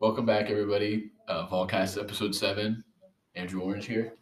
[0.00, 1.10] Welcome back, everybody.
[1.26, 2.84] Uh, Volcast episode seven.
[3.34, 4.14] Andrew Orange here.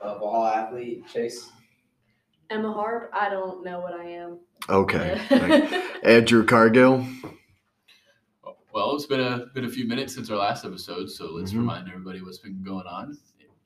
[0.00, 1.50] Uh, ball athlete, Chase.
[2.50, 4.38] Emma Harp, I don't know what I am.
[4.68, 5.20] Okay.
[6.04, 7.06] Andrew Cargill.
[8.72, 11.58] Well, it's been a been a few minutes since our last episode, so let's Mhm.
[11.58, 13.16] remind everybody what's been going on.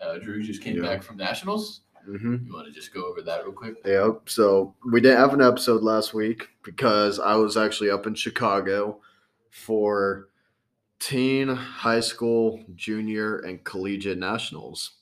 [0.01, 0.83] Uh, Drew just came Yeah.
[0.83, 1.83] back from nationals.
[2.05, 3.77] hmm You want to just go over that real quick?
[3.85, 4.31] Yep.
[4.31, 9.01] So we didn't have an episode last week because I was actually up in Chicago
[9.51, 10.30] for
[11.01, 14.93] teen, high school, junior, and collegiate nationals.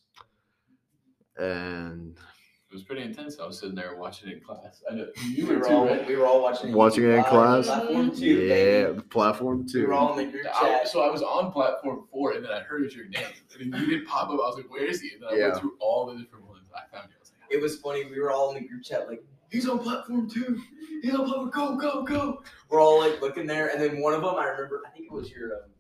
[1.37, 2.16] And
[2.70, 3.39] It was pretty intense.
[3.39, 4.83] I was sitting there watching it in class.
[4.91, 6.06] I know you We were were too, all right?
[6.06, 6.73] we were all watching.
[6.73, 7.66] Watching it in live class?
[7.66, 9.01] Platform two, yeah, baby.
[9.03, 10.89] platform We were all in the group I- chat.
[10.89, 13.25] so I was on platform four, and then I heard your name,
[13.61, 14.34] and then you didn't pop up.
[14.34, 15.48] I was like, "Where is he?" And then I Yeah.
[15.48, 16.69] went through all the different ones.
[16.75, 17.17] I found you.
[17.17, 18.05] I was like, It was funny.
[18.05, 20.61] We were all in the group chat like, he's on platform two.
[21.03, 21.51] He's on platform.
[21.51, 22.42] Go, go, go.
[22.69, 24.83] We're all like looking there, and then one of them, I remember.
[24.87, 25.55] I think it was your.
[25.55, 25.70] Um,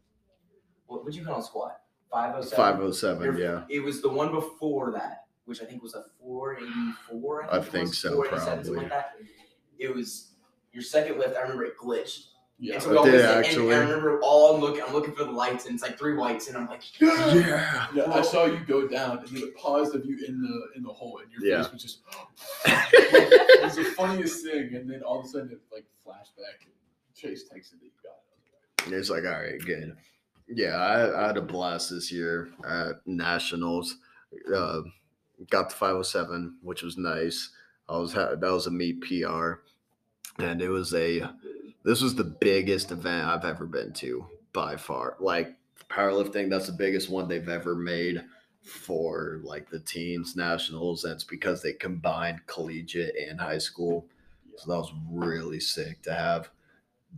[0.88, 1.80] what would you count on squat?
[2.10, 2.56] Five oh seven.
[2.56, 3.62] 507, yeah.
[3.68, 7.52] It was the one before that, which I think was a 484.
[7.52, 8.76] I it think so, probably.
[8.78, 9.16] Like that.
[9.78, 10.32] It was
[10.72, 11.36] your second lift.
[11.36, 12.28] I remember it glitched.
[12.58, 13.64] "Yeah." And so we did, missed it, and- actually.
[13.66, 16.14] And I remember all I'm looking, I'm looking for the lights, and it's like three
[16.14, 17.34] whites, and I'm like, yeah.
[17.34, 17.86] Yeah.
[17.94, 20.82] Yeah, I saw you go down, and then it paused of you in the in
[20.82, 21.62] the hole, and your Yeah.
[21.64, 21.98] face was just.
[22.64, 26.64] it was the funniest thing, and then all of a sudden it like flashback.
[26.64, 26.72] And
[27.14, 28.86] Chase texted that you got it.
[28.86, 29.96] And it's like, all right, good.
[30.48, 33.96] Yeah, I, I had a blast this year at nationals.
[34.54, 34.82] Uh,
[35.50, 37.50] got the 507, which was nice.
[37.88, 39.54] I was ha- that was a meet PR,
[40.38, 41.30] and it was a.
[41.84, 45.16] This was the biggest event I've ever been to by far.
[45.20, 45.56] Like
[45.88, 48.24] powerlifting, that's the biggest one they've ever made
[48.62, 51.04] for like the teens nationals.
[51.04, 54.06] It's because they combined collegiate and high school.
[54.56, 56.50] So that was really sick to have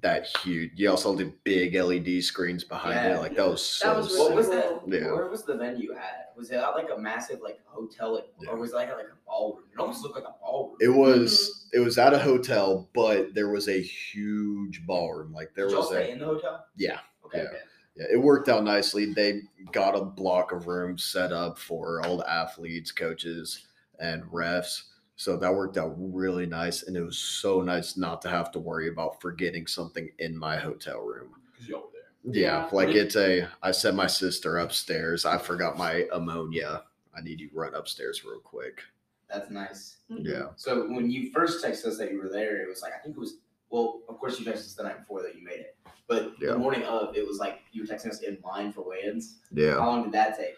[0.02, 0.72] that huge.
[0.77, 3.16] You also did big LED screens behind Yeah.
[3.16, 3.20] it.
[3.20, 4.20] Like that was so That was sick.
[4.20, 4.80] What was that?
[4.86, 5.12] Yeah.
[5.12, 6.32] Where was the venue at?
[6.36, 8.50] Was it at like a massive like hotel, like, Yeah.
[8.50, 9.64] or was it like, like a ballroom?
[9.72, 10.77] It almost looked like a ballroom.
[10.80, 11.81] It was mm-hmm.
[11.81, 15.32] it was at a hotel, but there was a huge ballroom.
[15.32, 16.65] Like there Did y'all was stay a in the hotel?
[16.76, 17.00] Yeah.
[17.26, 17.38] Okay.
[17.38, 17.44] Yeah.
[17.44, 17.59] okay.
[17.97, 19.12] yeah, it worked out nicely.
[19.12, 19.42] They
[19.72, 23.66] got a block of rooms set up for all the athletes, coaches,
[23.98, 24.84] and refs.
[25.20, 28.58] So that worked out really nice, and it was so nice not to have to
[28.58, 31.34] worry about forgetting something in my hotel room.
[31.53, 31.88] Because y'all were
[32.32, 32.41] there.
[32.42, 32.69] Yeah, Yeah.
[32.72, 33.47] like it's a.
[33.62, 35.26] I sent my sister upstairs.
[35.26, 36.84] I forgot my ammonia.
[37.14, 38.80] I need you to run upstairs real quick.
[39.28, 39.98] That's nice.
[40.10, 40.25] Mhm.
[40.25, 42.98] Yeah, So when you first texted us that you were there, it was like I
[43.03, 43.36] think it was
[43.69, 45.76] well, of course you texted us the night before that you made it,
[46.09, 46.53] but Yeah.
[46.53, 49.36] the morning of it was like you were texting us in line for weigh-ins.
[49.53, 49.75] yeah.
[49.75, 50.56] How long did that take?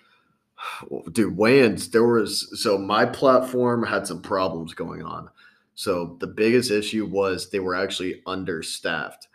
[1.12, 5.28] Dude weigh-ins there was so my platform had some problems going on
[5.74, 9.28] so the biggest issue was they were actually understaffed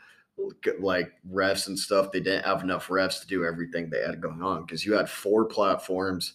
[0.80, 4.42] like refs and stuff they didn't have enough refs to do everything they had going
[4.42, 6.34] on because you had four platforms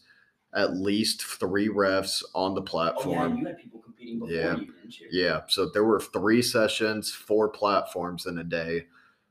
[0.55, 2.63] at least three refs on the
[2.97, 4.57] Oh yeah, platform you had people competing before Yeah.
[4.57, 5.09] you, didn't you?
[5.13, 8.87] yeah, so there were three sessions, four platforms in a day.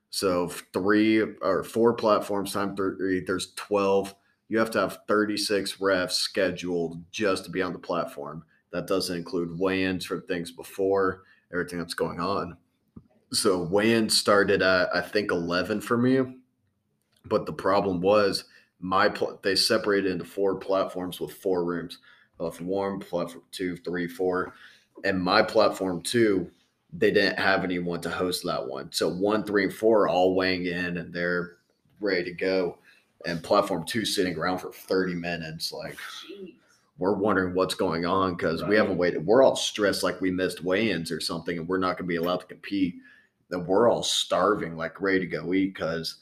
[0.10, 4.16] So three or four platforms times three, there's 12.
[4.52, 8.44] You have to have 36 refs scheduled just to be on the platform.
[8.74, 11.24] That doesn't include weigh-ins for things before,
[11.54, 12.58] everything that's going on.
[13.32, 16.36] So weigh-ins started at I think 11 for me.
[17.24, 18.44] But the problem was
[18.82, 22.00] my pl- they separated into four platforms with four rooms.
[22.38, 24.54] Platform one, platform two, three, four
[25.06, 26.52] and my platform two,
[26.92, 28.92] they didn't have anyone to host that one.
[28.92, 31.54] So one, three, and four all weighing in and they're
[32.02, 32.80] ready to go.
[33.26, 35.72] And platform two sitting around for 30 minutes.
[35.72, 36.56] Like Jeez.
[36.98, 39.26] we're wondering what's going on because we haven't waited.
[39.26, 42.42] We're all stressed like we missed weigh-ins or something, and we're not gonna be allowed
[42.42, 42.96] to compete.
[43.50, 46.18] Then we're all starving, like ready to go eat because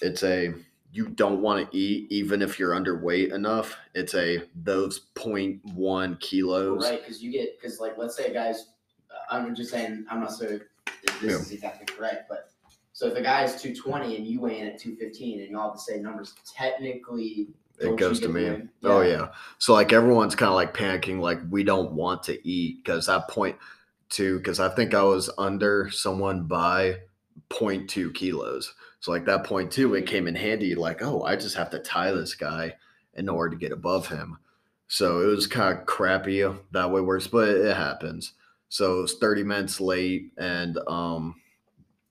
[0.00, 0.54] it's a
[0.92, 3.76] you don't want to eat even if you're underweight enough.
[3.94, 6.84] It's a those 0.1 kilos.
[6.84, 8.68] Right, because you get because like let's say a guy's,
[9.10, 11.38] uh, I'm just saying I'm not so if this Yeah.
[11.38, 12.50] is exactly correct, but
[12.94, 15.76] so if a guy's 220 and you weigh in at 215 and you all have
[15.76, 17.48] the same numbers, technically
[17.80, 18.44] It goes to me.
[18.44, 18.70] win?
[18.84, 19.28] Oh yeah.
[19.58, 23.28] So like everyone's kind of like panicking, like we don't want to eat because that
[23.28, 23.56] point
[24.10, 26.98] two, because I think I was under someone by
[27.50, 28.72] 0.2 kilos.
[29.00, 30.76] So like that point two, it came in handy.
[30.76, 32.74] Like oh, I just have to tie this guy
[33.14, 34.38] in order to get above him.
[34.86, 38.34] So it was kind of crappy that way works, but it happens.
[38.68, 41.34] So it was 30 minutes late and um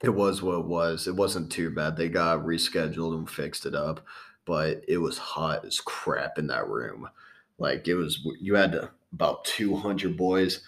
[0.04, 1.08] it was what it was.
[1.08, 1.96] It wasn't too bad.
[1.96, 4.06] They got rescheduled and fixed it up,
[4.46, 7.10] but it was hot as crap in that room.
[7.58, 10.62] Like it was, you had about 200 boys.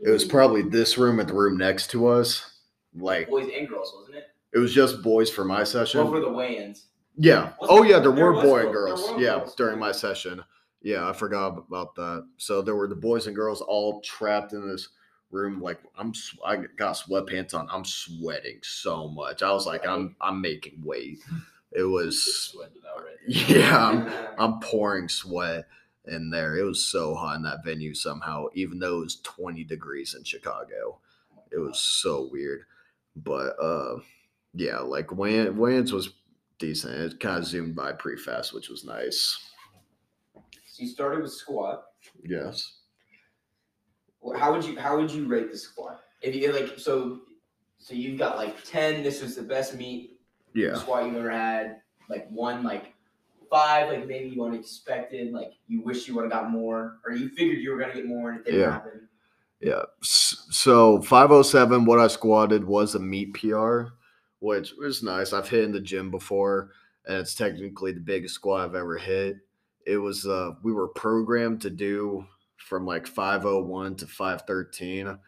[0.00, 2.58] It was probably this room and the room next to us.
[2.96, 4.28] Like boys and girls, wasn't it?
[4.52, 6.00] it was just boys for my session.
[6.00, 6.86] Well, for the weigh-ins.
[7.16, 7.52] Yeah.
[7.60, 9.10] Was oh yeah, there, there were boy and girls.
[9.18, 9.54] Yeah, girls.
[9.54, 10.42] during my session.
[10.80, 12.26] Yeah, I forgot about that.
[12.36, 14.88] So there were the boys and girls all trapped in this
[15.30, 15.60] room.
[15.60, 16.12] Like I'm,
[16.44, 17.68] I got sweatpants on.
[17.70, 19.42] I'm sweating so much.
[19.42, 21.18] I was like, I'm, I'm making weight.
[21.72, 23.18] It was, Sweating already.
[23.26, 25.66] yeah, I'm, I'm pouring sweat
[26.06, 26.56] in there.
[26.56, 30.24] It was so hot in that venue somehow, even though it was 20 degrees in
[30.24, 30.98] Chicago.
[31.50, 32.62] It was so weird.
[33.16, 33.96] But uh
[34.54, 36.10] yeah, like Wayne weigh-ins was
[36.58, 36.94] decent.
[36.94, 39.38] It kind of zoomed by pretty fast, which was nice.
[40.34, 41.84] So you started with squat.
[42.24, 42.77] Yes.
[44.36, 46.00] How would you how would you rate the squat?
[46.22, 47.20] If you like so
[47.78, 50.18] so you've got like ten, this was the best meet
[50.54, 50.74] Yeah.
[50.74, 52.94] squat you've ever had, like one, like
[53.50, 57.28] five, like maybe you unexpected, like you wish you would have got more, or you
[57.30, 58.70] figured you were gonna get more and it didn't Yeah.
[58.72, 59.08] happen.
[59.60, 59.82] Yeah.
[60.02, 63.86] So 507, what I squatted was a meet PR,
[64.40, 65.32] which was nice.
[65.32, 66.70] I've hit in the gym before,
[67.06, 69.38] and it's technically the biggest squat I've ever hit.
[69.86, 72.26] It was uh we were programmed to do
[72.58, 75.18] from like 501 to 513.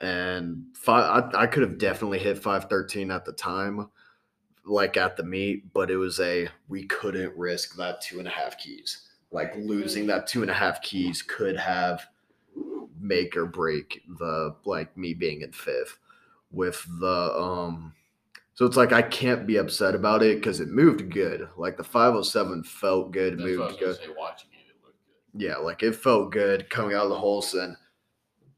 [0.00, 3.88] And five I, I could have definitely hit 513 at the time,
[4.64, 8.30] like at the meet, but it was a we couldn't risk that two and a
[8.30, 9.08] half keys.
[9.30, 12.06] Like losing that two and a half keys could have
[13.00, 15.98] make or break the like me being in fifth
[16.50, 17.92] with the um
[18.54, 21.48] so it's like I can't be upset about it because it moved good.
[21.56, 23.96] Like the 507 felt good, That's what I was moved good.
[23.98, 24.12] say.
[24.18, 24.57] Watching it.
[25.34, 27.54] Yeah, like it felt good coming out of the holes.
[27.54, 27.76] And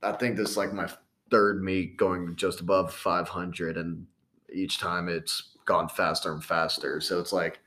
[0.02, 0.88] I think this is like my
[1.30, 3.76] third meet going just above 500.
[3.76, 4.06] And
[4.52, 7.00] each time it's gone faster and faster.
[7.00, 7.60] So it's like,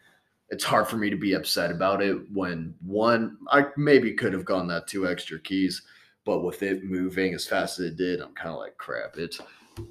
[0.50, 4.46] it's hard for me to be upset about it when one, I maybe could have
[4.46, 5.82] gone that two extra keys,
[6.26, 9.18] but with it moving as fast as it did, I'm kind of like, crap.
[9.18, 9.40] It's,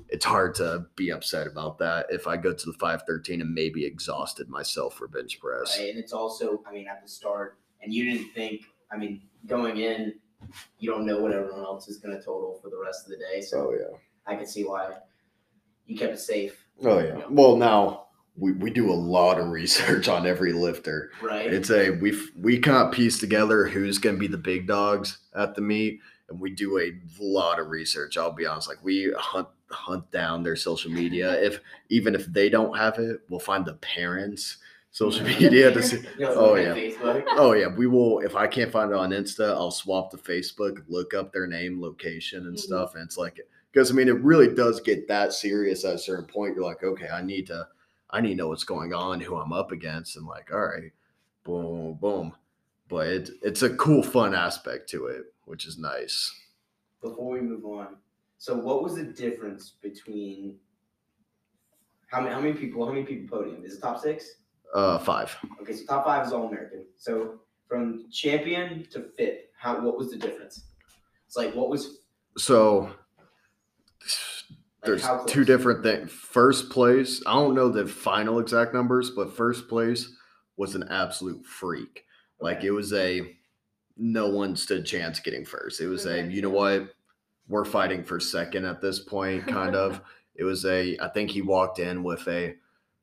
[0.09, 3.85] it's hard to be upset about that if I go to the 513 and maybe
[3.85, 5.79] exhausted myself for bench press.
[5.79, 5.89] Right?
[5.89, 9.79] And it's also, I mean, at the start, and you didn't think, I mean, going
[9.79, 10.15] in,
[10.79, 13.41] you don't know what everyone else is gonna total for the rest of the day.
[13.41, 13.97] So Oh, yeah.
[14.27, 14.91] I can see why
[15.87, 17.23] you kept it safe, Oh yeah.
[17.29, 18.07] Well, now
[18.37, 21.11] we, we do a lot of research on every lifter.
[21.23, 21.53] right?
[21.53, 25.19] It's a we we kind of piece together who's going to be the big dogs
[25.35, 28.17] at the meet, and we do a lot of research.
[28.17, 31.41] I'll be honest, like we hunt hunt down their social media.
[31.43, 34.57] If even if they don't have it, we'll find the parents'
[34.93, 36.03] social media to see.
[36.21, 36.75] Oh, yeah.
[36.75, 37.25] Facebook.
[37.31, 38.21] Oh yeah, we will.
[38.21, 41.81] If I can't find it on Insta, I'll swap to Facebook, look up their name,
[41.81, 42.61] location, and Mhm.
[42.61, 42.95] stuff.
[42.95, 43.41] And it's like,
[43.73, 46.55] because I mean, it really does get that serious at a certain point.
[46.55, 47.67] You're like, okay, I need to,
[48.11, 50.93] I need to know what's going on, who I'm up against, and like, all right,
[51.45, 52.35] boom, boom.
[52.89, 56.31] But it, it's a cool, fun aspect to it, which is nice.
[57.01, 57.97] Before we move on,
[58.39, 60.57] so what was the difference between
[62.09, 63.65] how many how many people how many people podium?
[63.65, 64.37] Is it top six?
[64.73, 65.37] Uh, five.
[65.61, 66.87] Okay, so top five is all American.
[66.97, 70.65] So from champion to fifth, how what was the difference?
[71.27, 71.99] It's like what was
[72.39, 72.95] So like
[74.85, 76.11] there's two different things.
[76.11, 80.15] First place, I don't know the final exact numbers, but first place
[80.57, 82.05] was an absolute freak.
[82.41, 83.37] Like it was a
[83.97, 85.81] no one stood chance getting first.
[85.81, 86.95] It was a you know what
[87.49, 90.01] we're fighting for second at this point, kind of.
[90.35, 92.55] It was a I think he walked in with a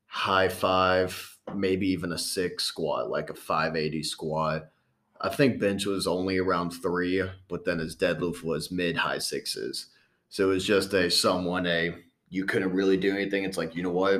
[0.06, 4.70] high five, maybe even a six squat, like a 580 squat.
[5.20, 9.86] I think bench was only around three, but then his deadlift was mid high sixes.
[10.28, 11.94] So it was just a someone a
[12.30, 13.44] you couldn't really do anything.
[13.44, 14.14] It's like you know what,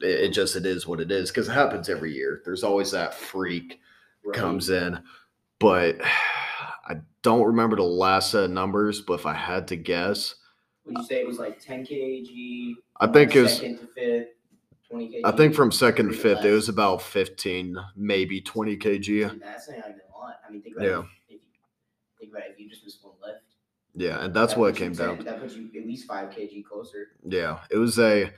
[0.00, 2.42] it, it just it is what it is because it happens every year.
[2.44, 3.78] There's always that freak
[4.24, 4.36] Right.
[4.38, 5.02] comes in,
[5.58, 5.96] but
[6.86, 9.00] I don't remember the last set of numbers.
[9.00, 10.36] But if I had to guess,
[10.84, 12.74] Would you say it was like 10 kg?
[13.00, 13.54] I think it was.
[13.56, 14.28] second to fifth,
[14.92, 15.20] 20 kg.
[15.24, 19.30] I think from second to fifth, it was about 15, maybe 20 kg.
[19.30, 20.36] And that's not even a lot.
[20.46, 20.98] I mean, think about Yeah.
[21.00, 21.04] it.
[21.28, 21.38] If you,
[22.20, 22.50] think about it.
[22.52, 23.40] If you just miss one lift,
[23.94, 25.24] Yeah, and that's that what it came down to.
[25.24, 27.08] That puts you at least five kg closer.
[27.24, 28.32] Yeah, it was a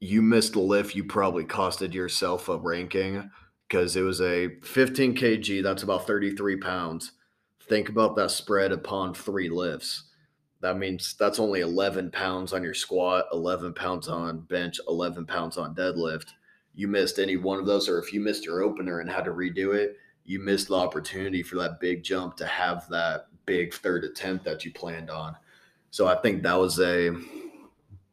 [0.00, 3.30] you missed a lift, you probably costed yourself a ranking
[3.68, 7.12] because it was a 15 kg, that's about 33 pounds.
[7.68, 10.05] Think about that spread upon three lifts.
[10.66, 15.56] That means that's only 11 pounds on your squat, 11 pounds on bench, 11 pounds
[15.58, 16.30] on deadlift.
[16.74, 19.30] You missed any one of those, or if you missed your opener and had to
[19.30, 24.02] redo it, you missed the opportunity for that big jump to have that big third
[24.02, 25.36] attempt that you planned on.
[25.92, 27.14] So I think that was a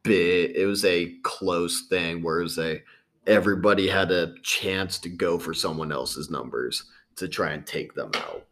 [0.03, 2.83] bit it was a close thing where it was a
[3.25, 6.83] everybody had a chance to go for someone else's numbers
[7.15, 8.45] to try and take them out.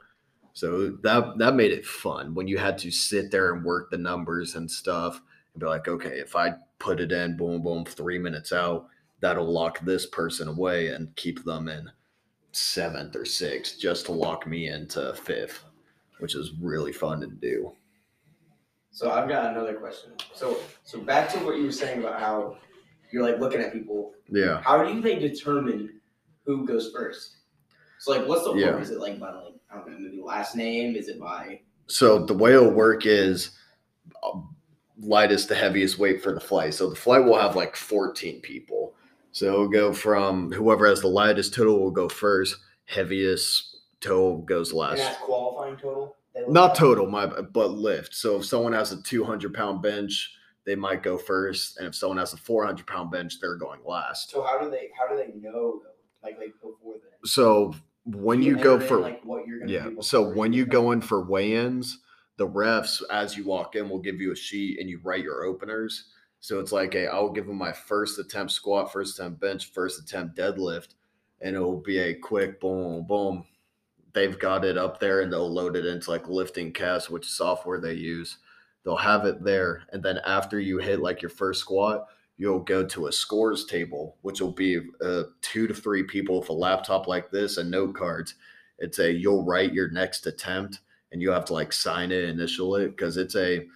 [0.54, 3.98] So that that made it fun when you had to sit there and work the
[3.98, 5.22] numbers and stuff
[5.54, 8.88] and be like, okay, if I put it in, boom, boom, three minutes out,
[9.22, 11.90] that'll lock this person away and keep them in
[12.52, 15.64] seventh or sixth just to lock me into fifth,
[16.20, 17.72] which is really fun to do.
[18.92, 20.12] So I've got another question.
[20.34, 22.58] So so back to what you were saying about how
[23.12, 24.14] you're like looking at people.
[24.30, 24.62] Yeah.
[24.62, 26.02] How do they determine
[26.46, 27.38] who goes first?
[28.00, 28.68] So like, what's the Yeah.
[28.68, 28.82] order?
[28.82, 30.96] Is it like by like I don't know, maybe last name?
[30.96, 33.52] Is it by So the way it'll work is
[34.24, 34.40] uh,
[35.00, 36.74] lightest to heaviest weight for the flight.
[36.74, 38.94] So the flight will have like 14 people.
[39.32, 44.72] So it'll go from whoever has the lightest total will go first, heaviest total goes
[44.72, 44.98] and last.
[44.98, 46.18] that's qualifying total?
[46.48, 48.14] Not total, my but lift.
[48.14, 50.34] So if someone has a 200 pound bench,
[50.66, 54.32] they might go first, and if someone has a 400 pound bench, they're going last.
[54.32, 55.92] So how do they how do they know though?
[56.24, 57.28] Like like before that?
[57.28, 57.74] So
[58.06, 59.90] when Do you go for like what you're gonna Yeah.
[59.90, 62.00] do So when you go in for weigh-ins,
[62.38, 65.44] the refs, as you walk in, will give you a sheet and you write your
[65.44, 66.06] openers.
[66.40, 70.02] So it's like, a, I'll give them my first attempt squat, first attempt bench, first
[70.02, 70.96] attempt deadlift,
[71.40, 73.46] and it will be a quick boom, boom.
[74.14, 77.94] They've got it up there and they'll load it into like LiftingCast, which software they
[77.94, 78.40] use.
[78.84, 79.84] They'll have it there.
[79.92, 84.18] And then after you hit like your first squat, you'll go to a scores table,
[84.22, 87.94] which will be uh, two to three people with a laptop like this and note
[87.94, 88.36] cards.
[88.80, 90.80] It's a you'll write your next attempt
[91.12, 93.68] and you have to like sign it, initial it because it's a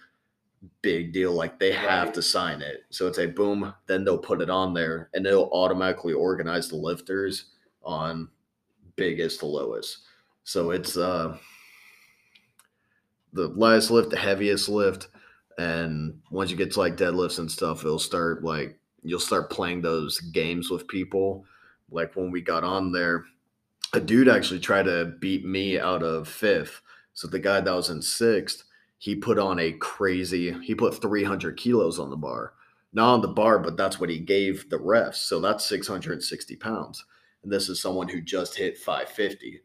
[0.82, 1.32] big deal.
[1.32, 2.84] Like they have to sign it.
[2.90, 6.76] So it's a boom, then they'll put it on there and it'll automatically organize the
[6.76, 7.46] lifters
[7.84, 8.28] on
[8.96, 9.98] biggest to lowest.
[10.44, 11.36] So it's uh
[13.32, 15.08] the lightest lift, the heaviest lift,
[15.58, 19.82] and once you get to like deadlifts and stuff, it'll start like you'll start playing
[19.82, 21.44] those games with people.
[21.90, 23.24] Like when we got on there,
[23.92, 26.82] a dude actually tried to beat me out of fifth.
[27.14, 28.64] So the guy that was in sixth,
[28.98, 32.52] he put on a crazy, he put 300 kilos on the bar.
[32.92, 35.16] Not on the bar, but that's what he gave the refs.
[35.16, 37.04] So that's 660 pounds.
[37.42, 39.60] And this is someone who just hit 550.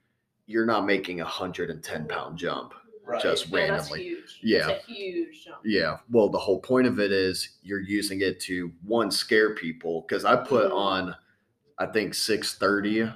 [0.47, 2.73] You're not making a 110 pound jump
[3.11, 3.21] right.
[3.21, 4.03] just Yeah, that's randomly.
[4.03, 4.39] huge.
[4.41, 4.69] Yeah.
[4.69, 5.57] It's a huge jump.
[5.65, 5.97] Yeah.
[6.09, 10.25] Well, the whole point of it is you're using it to one scare people because
[10.25, 10.75] I put Mhm.
[10.75, 11.15] on,
[11.77, 13.09] I think six thirty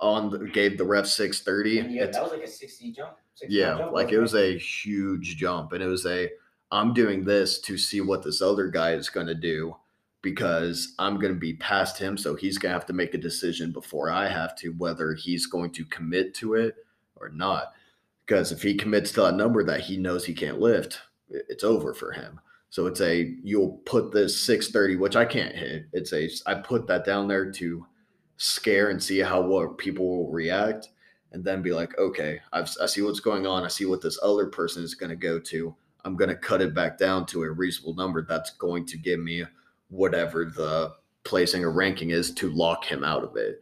[0.00, 1.78] on the, gave the ref six thirty.
[1.78, 3.16] And yeah, that was like a sixty jump.
[3.34, 6.30] 60 Yeah, jump, like it was a huge jump, and it was a
[6.70, 9.76] I'm doing this to see what this other guy is going to do
[10.22, 13.18] because I'm going to be past him, so he's going to have to make a
[13.18, 16.76] decision before I have to whether he's going to commit to it
[17.16, 17.72] or not.
[18.32, 21.92] Because if he commits to a number that he knows he can't lift, it's over
[21.92, 22.40] for him.
[22.70, 25.84] So it's a you'll put this 630, which I can't hit.
[25.92, 27.86] It's a I put that down there to
[28.38, 30.88] scare and see how what people will react
[31.32, 33.64] and then be like, okay, I've, I see what's going on.
[33.64, 35.76] I see what this other person is going to go to.
[36.06, 39.20] I'm going to cut it back down to a reasonable number that's going to give
[39.20, 39.44] me
[39.90, 43.60] whatever the placing or ranking is to lock him out of it.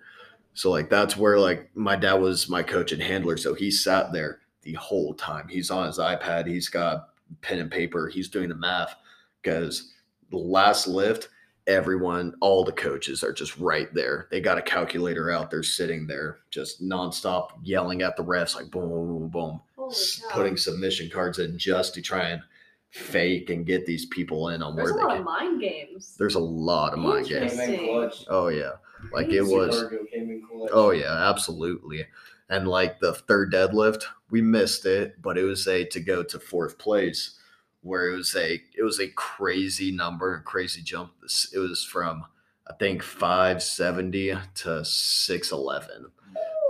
[0.55, 4.13] So like that's where like my dad was my coach and handler, so he sat
[4.13, 5.49] there the whole time.
[5.49, 6.47] He's on his iPad.
[6.47, 8.09] He's got pen and paper.
[8.09, 8.95] He's doing the math
[9.43, 9.93] because
[10.31, 11.29] the last lift
[11.67, 14.27] everyone, all the coaches are just right there.
[14.31, 18.71] They got a calculator out there sitting there, just nonstop yelling at the refs, like
[18.71, 20.35] boom, boom, boom, boom, Holy s- cow.
[20.35, 22.43] putting submission cards in just to try and
[22.89, 25.19] fake and get these people in on There's where a they lot can.
[25.21, 26.17] of mind games.
[26.19, 27.53] There's a lot of mind games.
[27.53, 27.89] Came in Interesting.
[27.95, 28.25] clutch.
[28.29, 28.73] Oh yeah,
[29.13, 29.81] like it was.
[29.83, 30.71] Cargo came in clutch.
[30.73, 32.05] Oh yeah, absolutely.
[32.49, 36.39] And like the third deadlift, we missed it, but it was a to go to
[36.39, 37.39] fourth place,
[37.83, 41.13] where it was a it was a crazy number crazy jump.
[41.23, 42.25] This- It was from
[42.69, 46.07] I think five seventy to six eleven.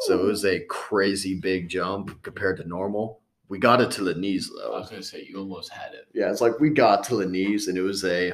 [0.07, 3.21] So it was a crazy big jump compared to normal.
[3.49, 4.75] We got it to the knees though.
[4.75, 6.07] I was gonna say you almost had it.
[6.15, 8.33] Yeah, it's like we got to the knees and it was a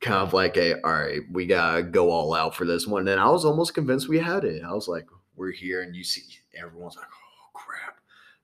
[0.00, 3.08] kind of like a all right, we gotta go all out for this one.
[3.08, 4.62] And I was almost convinced we had it.
[4.62, 6.22] I was like, we're here, and you see
[6.56, 7.06] everyone's like.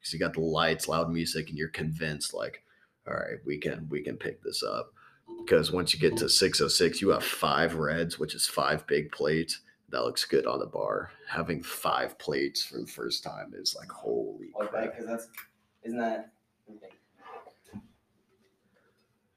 [0.07, 2.63] Because you got the lights, loud music, and you're convinced, like,
[3.09, 4.93] all right, we can we can pick this up.
[5.41, 9.63] Because once you get to 606, you have five reds, which is five big plates.
[9.89, 11.11] That looks good on the bar.
[11.29, 14.93] Having five plates for the first time is like holy Like crap.
[14.93, 15.29] because that's
[15.83, 16.31] isn't that.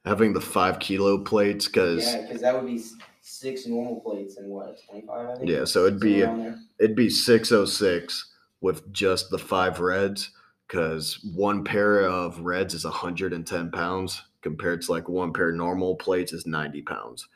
[0.05, 2.81] Having the five kilo plates, because yeah, because that would be
[3.21, 6.59] six normal plates and what twenty five yeah, so it'd be Somewhere around there.
[6.79, 10.31] it'd be 606 with just the five reds
[10.69, 15.95] because one pair of reds is 110 pounds compared to like one pair of normal
[15.95, 17.27] plates is 90 pounds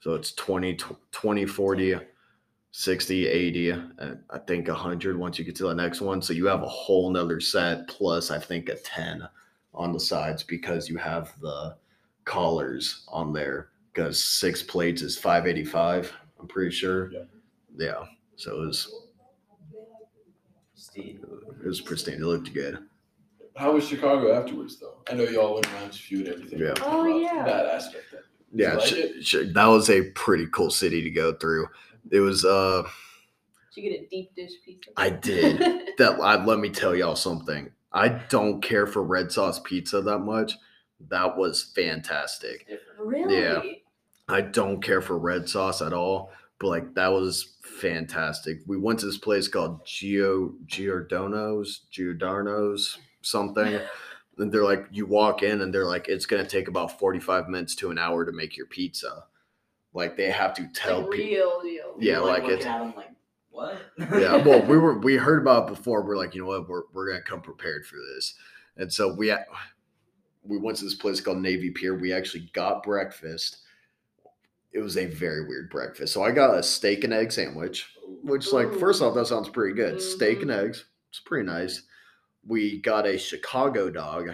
[0.00, 0.76] so it's 20
[1.12, 1.96] 20 40
[2.72, 6.46] 60 80 and i think 100 once you get to the next one so you
[6.46, 9.28] have a whole nother set plus i think a 10
[9.74, 11.76] on the sides because you have the
[12.24, 17.10] collars on there because six plates is 585 I'm pretty sure.
[17.12, 17.24] Yeah.
[17.76, 18.04] Yeah.
[18.36, 19.07] So it was
[21.00, 21.24] Steve.
[21.62, 22.14] it was pristine.
[22.14, 22.78] It looked good.
[23.56, 24.98] How was Chicago afterwards, though?
[25.10, 26.60] I know y'all went around to shoot everything.
[26.60, 26.74] Yeah.
[26.82, 27.44] Oh, yeah.
[27.44, 28.12] That aspect.
[28.12, 28.24] Of it.
[28.52, 31.66] Yeah, like sh- sh- that was a pretty cool city to go through.
[32.10, 32.82] It was uh
[33.74, 34.90] Did you get a deep dish pizza?
[34.96, 35.58] I did.
[35.98, 37.70] that I, let me tell y'all something.
[37.92, 40.54] I don't care for red sauce pizza that much.
[41.08, 42.66] That was fantastic.
[42.98, 43.38] Really?
[43.38, 43.60] Yeah.
[44.28, 48.58] I don't care for red sauce at all, but like that was fantastic.
[48.66, 53.80] We went to this place called Gio Giordano's, Giordano's something.
[54.40, 57.74] And they're like, you walk in and they're like, it's gonna take about 45 minutes
[57.74, 59.24] to an hour to make your pizza.
[59.92, 61.62] Like they have to tell Like people.
[61.98, 63.10] Yeah, like looking it- like
[63.50, 63.82] what?
[63.98, 66.82] yeah well we were we heard about it before we're like you know what we're,
[66.92, 68.34] we're gonna come prepared for this
[68.76, 69.34] and so we
[70.44, 73.56] we went to this place called navy pier we actually got breakfast
[74.72, 77.86] it was a very weird breakfast so i got a steak and egg sandwich
[78.22, 80.64] which like first off that sounds pretty good steak and Mhm.
[80.64, 81.82] eggs it's pretty nice
[82.46, 84.30] we got a chicago dog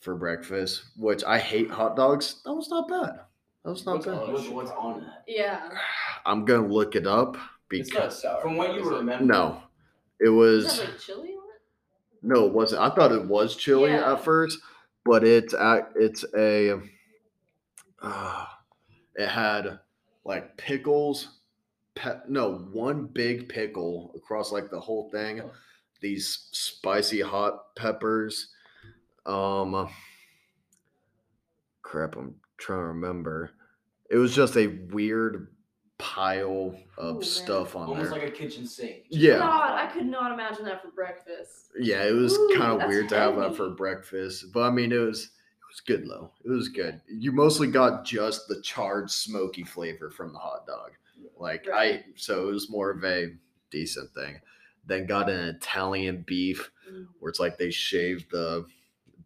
[0.00, 3.20] for breakfast which i hate hot dogs that was not bad
[3.64, 5.24] that was not What's bad on What's, what's on that?
[5.26, 5.70] Yeah.
[6.26, 7.36] i'm gonna look it up
[7.70, 8.42] It's because not sour.
[8.42, 8.94] From what you is it?
[8.94, 9.24] remember.
[9.24, 9.62] no
[10.20, 11.32] it was like chili?
[12.22, 12.80] No, it wasn't.
[12.82, 14.14] I thought it was chili Yeah.
[14.14, 14.58] at first,
[15.04, 16.80] but it's at, it's a
[18.02, 18.46] uh,
[19.16, 19.78] it had
[20.24, 21.38] like pickles,
[21.94, 25.42] pe- no, one big pickle across like the whole thing.
[26.00, 28.48] These spicy hot peppers.
[29.24, 29.88] Um
[31.82, 33.50] crap, I'm trying to remember.
[34.10, 35.48] It was just a weird
[35.98, 38.20] pile of Ooh, stuff on Almost there.
[38.20, 39.04] like a kitchen sink.
[39.08, 39.38] yeah.
[39.38, 41.72] God, I could not imagine that for breakfast.
[41.78, 44.70] Yeah, it was Ooh, kind of that's weird to have that for breakfast, but I
[44.70, 45.30] mean, it was it
[45.76, 46.30] was good though.
[46.44, 47.00] It was good.
[47.08, 50.92] You mostly got just the charred, smoky flavor from the hot dog.
[51.38, 52.00] Like Right.
[52.00, 53.34] I, so it was more of a
[53.70, 54.40] decent thing.
[54.86, 57.08] Then got an Italian beef Mm.
[57.18, 58.64] where it's like they shave the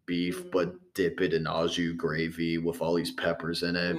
[0.06, 0.78] beef but Mm.
[0.94, 3.96] dip it in au jus gravy with all these peppers in it.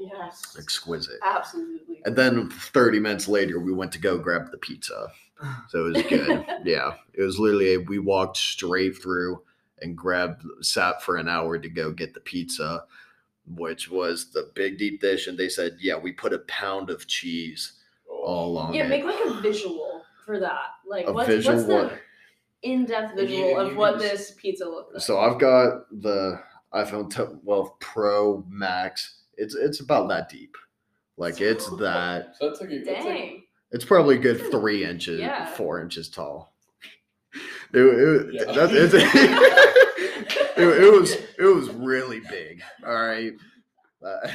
[0.00, 0.56] Yes.
[0.58, 1.18] Exquisite.
[1.22, 2.00] Absolutely.
[2.06, 5.12] And then 30 minutes later, we went to go grab the pizza.
[5.68, 6.44] So it was good.
[6.64, 6.94] yeah.
[7.12, 9.42] It was literally, a, we walked straight through
[9.80, 12.84] and grabbed, sat for an hour to go get the pizza,
[13.46, 15.26] which was the big deep dish.
[15.26, 17.74] And they said, yeah, we put a pound of cheese
[18.10, 18.22] oh.
[18.24, 18.88] all along yeah, it.
[18.88, 20.70] make like a visual for that.
[20.86, 21.98] Like A what's, visual what's the what?
[22.62, 25.02] in-depth If you- visual of you what just- this pizza looks like?
[25.02, 26.40] So I've got the
[26.72, 29.22] iPhone 12 Pro Max.
[29.36, 30.56] It's it's about that deep.
[31.16, 32.34] Like it's that.
[32.38, 33.42] So that's like a, that's like, Dang.
[33.72, 35.46] It's probably a good three inches, Yeah.
[35.46, 36.53] four inches tall.
[37.74, 38.52] It, it, Yeah.
[38.52, 38.94] that's, it's,
[40.56, 42.62] it, it was it was really big.
[42.86, 43.32] All right,
[44.04, 44.28] Uh,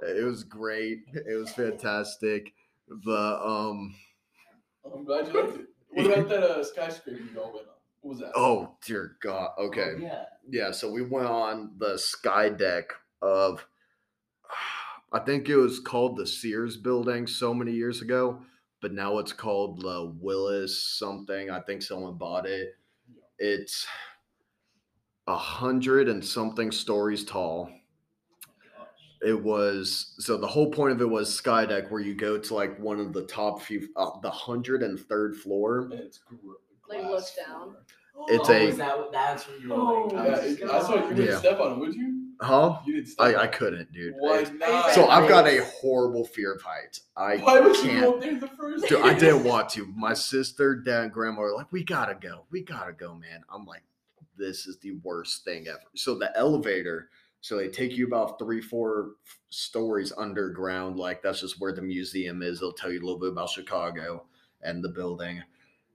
[0.00, 1.04] it was great.
[1.14, 2.52] It was fantastic.
[2.88, 3.94] The um
[4.92, 5.66] I'm glad you liked it.
[5.90, 7.74] What about that uh, skyscraper you all went on?
[8.02, 8.32] What was that?
[8.34, 9.50] oh dear God.
[9.58, 10.24] Okay, Oh, yeah.
[10.50, 10.70] yeah.
[10.72, 12.92] So we went on the sky deck
[13.22, 13.64] of.
[15.12, 18.40] I think it was called the Sears Building so many years ago,
[18.84, 21.48] but now it's called the Willis something.
[21.48, 22.74] I think someone bought it.
[23.38, 23.86] It's
[25.26, 27.70] a hundred and something stories tall.
[29.22, 32.78] It was so the whole point of it was skydeck where you go to like
[32.78, 35.88] one of the top few, uh, the hundred and third floor.
[35.90, 36.36] It's gr-
[36.86, 37.76] Like, look down.
[38.28, 40.12] It's oh, a- that, that's what you were Oh, like.
[40.12, 41.08] Yeah, my it, I saw you God.
[41.08, 41.38] wouldn't Yeah.
[41.38, 42.23] step on it, would you?
[42.40, 42.80] Huh?
[42.84, 44.14] You didn't step I, on I couldn't, dude.
[44.18, 44.90] Why not?
[44.92, 47.02] So I've got a horrible fear of heights.
[47.16, 48.00] I Why would you can't.
[48.00, 49.86] go up there the first Dude, I didn't want to.
[49.96, 52.46] My sister, dad, and grandma were like, "We gotta go.
[52.50, 53.82] We gotta go, man." I'm like,
[54.36, 58.60] "This is the worst thing ever." So the elevator, so they take you about three,
[58.60, 59.12] four
[59.50, 60.98] stories underground.
[60.98, 62.60] Like that's just where the museum is.
[62.60, 64.26] They'll tell you a little bit about Chicago
[64.62, 65.42] and the building,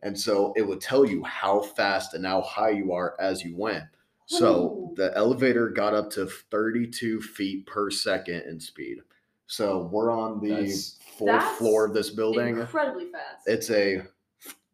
[0.02, 3.56] and so it would tell you how fast and how high you are as you
[3.58, 3.86] went.
[4.30, 4.94] So Ooh.
[4.96, 9.00] the elevator got up to 32 feet per second in speed.
[9.48, 13.48] So we're on the That's- fourth That's floor of this building Incredibly fast.
[13.48, 14.04] it's a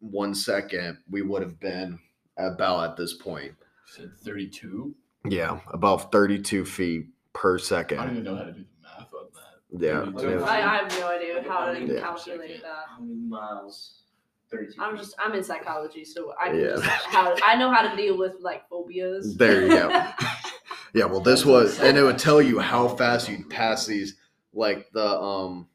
[0.00, 1.98] one second we would have been
[2.36, 3.54] about at this point.
[3.86, 4.94] said 32.
[5.26, 7.98] Yeah, about 32 feet per second.
[7.98, 9.82] I don't even know how to do the math on that.
[9.82, 10.04] Yeah.
[10.20, 10.38] Thirty-two.
[10.38, 12.00] it I, I have no idea how to Yeah.
[12.00, 12.84] calculate that.
[12.88, 14.02] How many miles?
[14.50, 14.80] 32.
[14.80, 16.76] I'm just I'm in psychology, so I Yeah.
[16.76, 19.36] just how I know how to deal with like phobias.
[19.36, 19.88] There you go.
[20.94, 24.16] yeah, well this was and it would tell you how fast you'd pass these
[24.52, 25.68] like the um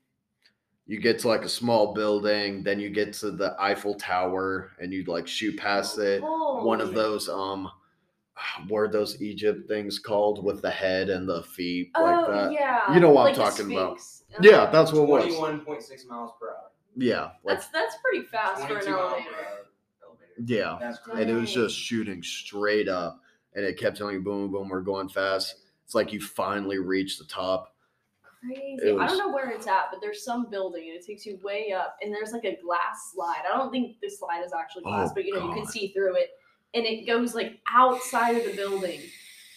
[0.88, 4.92] you get to like a small building, then you get to the Eiffel Tower and
[4.92, 6.22] you'd like shoot past it.
[6.22, 7.70] One of those um
[8.68, 12.52] what are those Egypt things called with the head and the feet like oh that?
[12.52, 14.00] yeah, You know what I'm talking about.
[14.02, 14.24] Sphinx.
[14.42, 15.24] Yeah, that's what it was.
[15.26, 16.71] Twenty-one point six miles per hour.
[16.96, 19.30] Yeah, like That's that's pretty fast for an 22 mile elevator.
[20.04, 20.34] elevator.
[20.46, 20.78] yeah.
[20.80, 21.04] That's Dang.
[21.06, 21.22] crazy.
[21.22, 23.20] and it was just shooting straight up
[23.56, 27.18] and it kept telling you boom boom we're going fast it's like you finally reach
[27.18, 27.74] the top
[28.44, 28.78] Crazy.
[28.84, 31.28] It I was- don't know where it's at, but there's some building and it takes
[31.28, 33.44] you way up, and there's like a glass slide.
[33.48, 35.72] I don't think this slide is actually glass, Oh, but you know you can God.
[35.72, 36.30] see through it,
[36.74, 39.00] and it goes like outside of the building,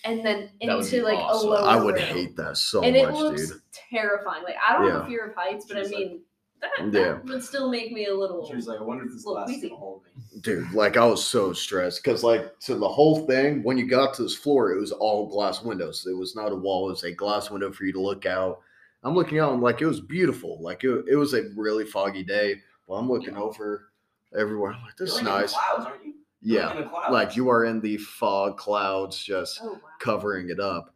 [0.05, 1.49] and then that would into like awesome.
[1.49, 1.63] a lower.
[1.67, 2.05] i would room.
[2.05, 4.43] hate that so and it looks dude terrifying.
[4.45, 5.07] Like I don't have Yeah.
[5.07, 6.21] a fear of heights, but I She's like- mean that,
[6.81, 6.91] Yeah.
[6.91, 8.47] that would still make me a little.
[8.49, 10.41] She was like, I wonder if this Little glass is gonna hold me.
[10.41, 14.13] dude like i was so stressed because like so the whole thing when you got
[14.15, 17.05] to this floor it was all glass windows it was not a wall it was
[17.05, 18.61] a glass window for you to look out
[19.05, 22.23] i'm looking out and like it was beautiful like it, it was a really foggy
[22.25, 23.91] day well i'm looking over
[24.37, 26.15] everywhere i'm like this You're is like in the nice clouds, aren't you?
[26.43, 29.81] You're yeah like in the like you are in the fog clouds just oh wow.
[30.01, 30.93] covering it up.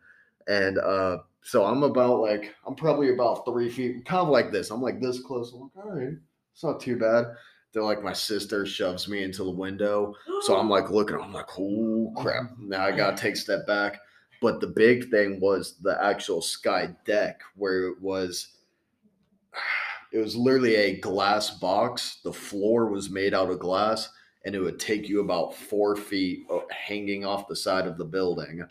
[0.49, 4.71] And uh so I'm about like I'm probably about three feet, kind of like this.
[4.71, 5.53] I'm like this close.
[5.53, 6.15] I'm like, all right,
[6.53, 7.27] it's not too bad.
[7.73, 10.15] Then like my sister shoves me into the window.
[10.43, 12.51] So I'm like looking, I'm like, oh crap.
[12.51, 12.69] Mm-hmm.
[12.69, 14.01] Now I gotta take a step back.
[14.41, 18.59] But the big thing was the actual sky deck where it was
[20.13, 22.21] it was literally a glass box.
[22.25, 24.09] The floor was made out of glass,
[24.45, 28.67] and it would take you about four feet hanging off the side of the building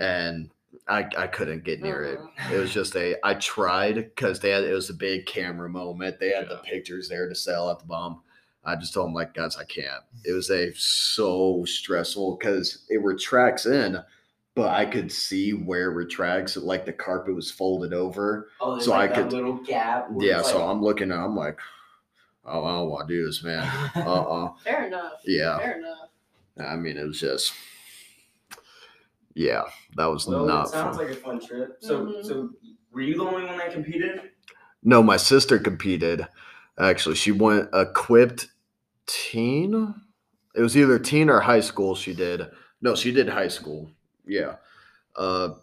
[0.00, 0.50] and
[0.86, 2.18] I, I couldn't get near it.
[2.18, 2.54] Uh-uh.
[2.54, 6.18] It was just a I tried because they had it was a big camera moment.
[6.20, 8.22] They had the pictures there to sell at the bomb.
[8.64, 10.02] I just told them like guys, I can't.
[10.24, 13.98] It was a so stressful because it retracts in,
[14.54, 16.56] but I could see where it retracts.
[16.56, 18.50] Like the carpet was folded over.
[18.60, 20.08] oh, so like I that could- little gap.
[20.18, 21.58] Yeah, so like- I'm looking I'm like,
[22.44, 23.66] oh, I don't want to do this, man.
[23.96, 25.12] Uh uh Fair enough.
[25.24, 25.58] Yeah.
[25.58, 26.08] Fair enough.
[26.58, 27.52] I mean, it was just,
[29.38, 29.62] yeah,
[29.96, 31.06] that was Well, not it sounds fun.
[31.06, 31.76] like a fun trip.
[31.80, 32.24] So, Mhm.
[32.24, 32.50] so
[32.92, 34.32] were you the only one that competed?
[34.82, 36.26] No, my sister competed.
[36.78, 38.48] Actually, she went equipped
[39.06, 39.94] teen.
[40.54, 41.94] It was either teen or high school.
[41.94, 42.48] She did.
[42.80, 43.90] No, she did high school.
[44.26, 44.56] Yeah,
[45.16, 45.54] uh,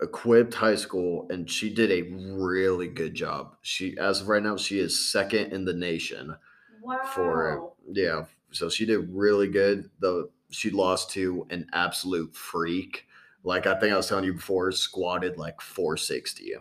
[0.00, 2.02] equipped high school, and she did a
[2.34, 3.56] really good job.
[3.62, 6.36] She, as of right now, she is second in the nation
[6.82, 7.00] Wow.
[7.14, 7.52] for
[7.88, 8.00] it.
[8.02, 9.90] Yeah, so she did really good.
[10.00, 13.06] The she lost to an absolute freak.
[13.44, 16.54] Like I think I was telling you before, squatted like 460,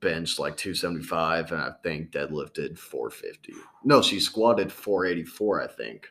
[0.00, 3.54] benched like 275, and I think deadlifted 450.
[3.84, 6.08] No, she squatted 484, I think.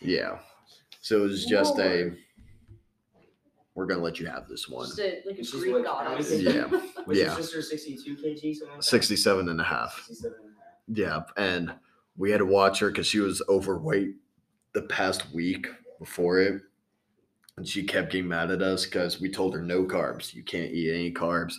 [0.00, 0.38] Yeah.
[1.00, 2.12] So it was just a
[3.74, 4.86] we're gonna let you have this one.
[4.86, 6.30] Just a, like a She's Greek what, goddess.
[6.30, 6.80] how many Yeah.
[7.06, 7.34] Was Yeah.
[7.36, 8.54] sister 62 kg?
[8.56, 9.94] Something like 67 and a half.
[10.06, 11.26] 67 and a half.
[11.38, 11.72] Yeah, and
[12.16, 14.14] we had to watch her because she was overweight
[14.74, 15.66] the past week
[16.02, 16.60] before it,
[17.56, 20.34] and she kept getting mad at us because we told her no carbs.
[20.34, 21.54] You can't eat any carbs.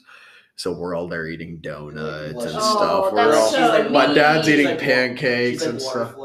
[0.56, 2.76] So we're all there eating donuts and Oh,
[3.10, 3.14] stuff.
[3.14, 6.16] We're all, so like- my dad's eating like pancakes like and stuff.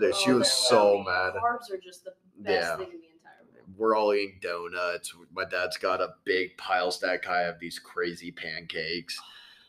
[0.00, 1.32] Yeah, she was so mad.
[1.42, 2.76] Carbs are just the best Yeah.
[2.76, 3.68] thing in the entire world.
[3.78, 5.14] We're all eating donuts.
[5.32, 7.26] My dad's got a big pile stack.
[7.26, 9.18] I have these crazy pancakes,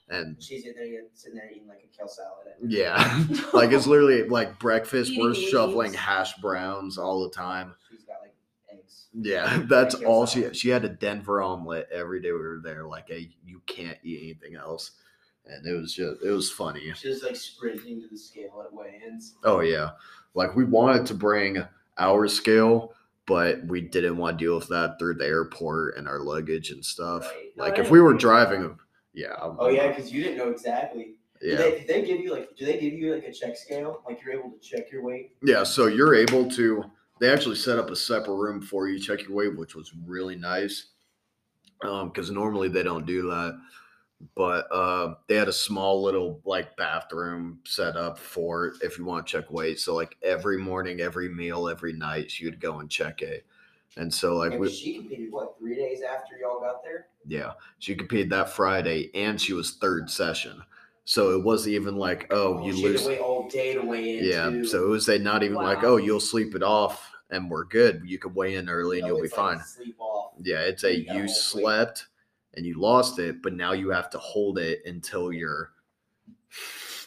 [0.10, 2.48] and She's in there sitting there eating like a kale salad.
[2.68, 5.14] yeah, like it's literally like breakfast.
[5.18, 6.02] We're Eating shoveling leaves.
[6.04, 7.76] hash browns all the time.
[9.13, 9.27] Like eggs.
[9.27, 12.86] Yeah, that's Like all she she had a Denver omelet every day we were there.
[12.86, 14.91] Like, a, you can't eat anything else,
[15.45, 16.91] and it was just it was funny.
[16.95, 19.36] She's like sprinting to the scale at weigh-ins.
[19.43, 19.91] Oh yeah,
[20.34, 21.63] like we wanted to bring
[21.97, 22.93] our scale,
[23.25, 26.84] but we didn't want to deal with that through the airport and our luggage and
[26.84, 27.23] stuff.
[27.23, 27.51] Right.
[27.58, 28.80] Like Oh, if we were didn't think about driving,
[29.13, 29.34] yeah.
[29.34, 31.15] I'm- Oh yeah, because you didn't know exactly.
[31.41, 32.56] yeah, Did they, did they give you like?
[32.56, 34.01] Do they give you like a check scale?
[34.08, 35.34] Like you're able to check your weight?
[35.43, 35.63] yeah.
[35.63, 36.86] So you're able to.
[37.21, 40.36] They actually set up a separate room for you check your weight, which was really
[40.36, 40.89] nice.
[41.84, 43.60] Um, because normally they don't do that.
[44.36, 49.25] But uh, they had a small little like bathroom set up for if you want
[49.27, 49.79] to check weight.
[49.79, 53.45] So like every morning, every meal, every night, you'd go and check it.
[53.97, 57.07] And so like And we, she competed what three days after y'all got there?
[57.27, 60.62] yeah, she competed that Friday, and she was third session.
[61.12, 63.06] So it wasn't even like, oh, oh you lose.
[63.06, 64.24] wait all day to weigh in.
[64.24, 64.65] Yeah, too.
[64.65, 68.04] so it was a not even like, oh, you'll sleep it off and we're good.
[68.06, 69.60] You could weigh in early and you'll be like fine.
[69.60, 70.36] Sleep off.
[70.41, 71.30] Yeah, it's a You you hold weight.
[71.32, 72.06] slept
[72.54, 75.71] and you lost it, but now you have to hold it until your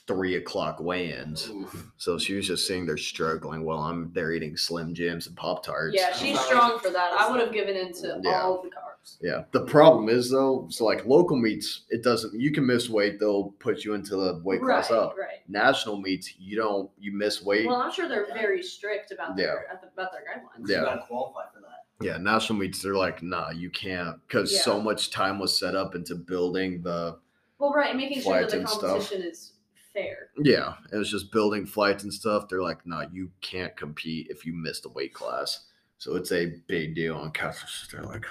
[0.07, 1.49] three o'clock weigh-ins.
[1.49, 1.87] Oof.
[1.97, 5.64] So she was just sitting there struggling while I'm there eating Slim Jims and Pop
[5.64, 5.97] Tarts.
[5.97, 7.14] Yeah, she's strong for that.
[7.19, 8.43] I would have given into Yeah.
[8.43, 8.84] all of the carbs.
[9.21, 9.45] Yeah.
[9.53, 12.38] The problem is though, so like local meets, it doesn't.
[12.38, 15.17] You can miss weight; they'll put you into the weight class right, up.
[15.19, 15.49] right.
[15.49, 16.90] National meets, you don't.
[16.99, 17.67] You miss weight.
[17.67, 19.47] Well, I'm sure they're very strict about Yeah.
[19.47, 20.69] their about their guidelines.
[20.69, 20.85] You Yeah.
[20.85, 22.05] gotta qualify for that.
[22.05, 25.95] Yeah, national meets, they're like, nah, you can't, because so much time was set up
[25.95, 27.19] into building the.
[27.59, 28.81] Well, right, and making sure that the and stuff.
[28.81, 29.53] competition is
[29.93, 30.31] fair.
[30.37, 32.49] Yeah, it was just building flights and stuff.
[32.49, 35.67] They're like, nah, you can't compete if you miss the weight class.
[35.99, 37.17] So it's a big deal.
[37.17, 38.27] on Catholics, they're like,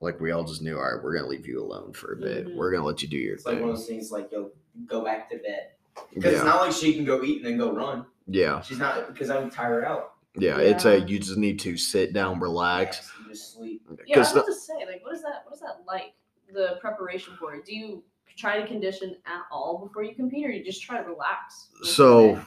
[0.00, 2.48] like we all just knew, all right, we're gonna leave you alone for a bit.
[2.48, 2.56] Mhm.
[2.56, 3.54] We're gonna let you do your thing.
[3.54, 4.50] Like one of those things like yo,
[4.86, 5.70] go back to bed.
[6.14, 8.04] Because Yeah, it's not like she can go eat and then go run.
[8.26, 10.12] yeah, She's not because I would tire her out.
[10.34, 10.58] yeah.
[10.58, 12.96] It's a you just need to sit down, relax.
[12.98, 13.82] Yes, and just sleep.
[13.86, 15.44] Yeah, I was Because about to say, like, what is that?
[15.46, 16.12] What is that like?
[16.52, 17.64] The preparation for it.
[17.64, 18.04] Do you
[18.36, 21.68] try to condition at all before you compete, or you just try to relax?
[21.72, 22.40] most of the so,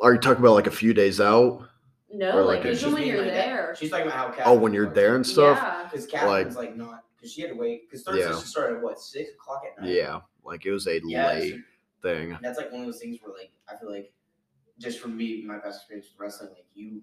[0.00, 1.62] are you talking about like a few days out?
[2.14, 3.46] No, or like, like a- even She's when being you're like that.
[3.46, 3.76] there.
[3.78, 5.58] She's talking about how Oh, when you're there and stuff.
[5.60, 5.84] Yeah.
[5.90, 8.32] Because Catherine's like, not because she had to wait because Thursday Yeah.
[8.32, 9.90] session started at what six o'clock at night.
[9.92, 11.60] Yeah, like it was a Yeah, so late
[12.02, 12.38] thing.
[12.42, 14.12] that's like one of those things where like I feel like
[14.78, 17.00] just from me my past experience with wrestling like you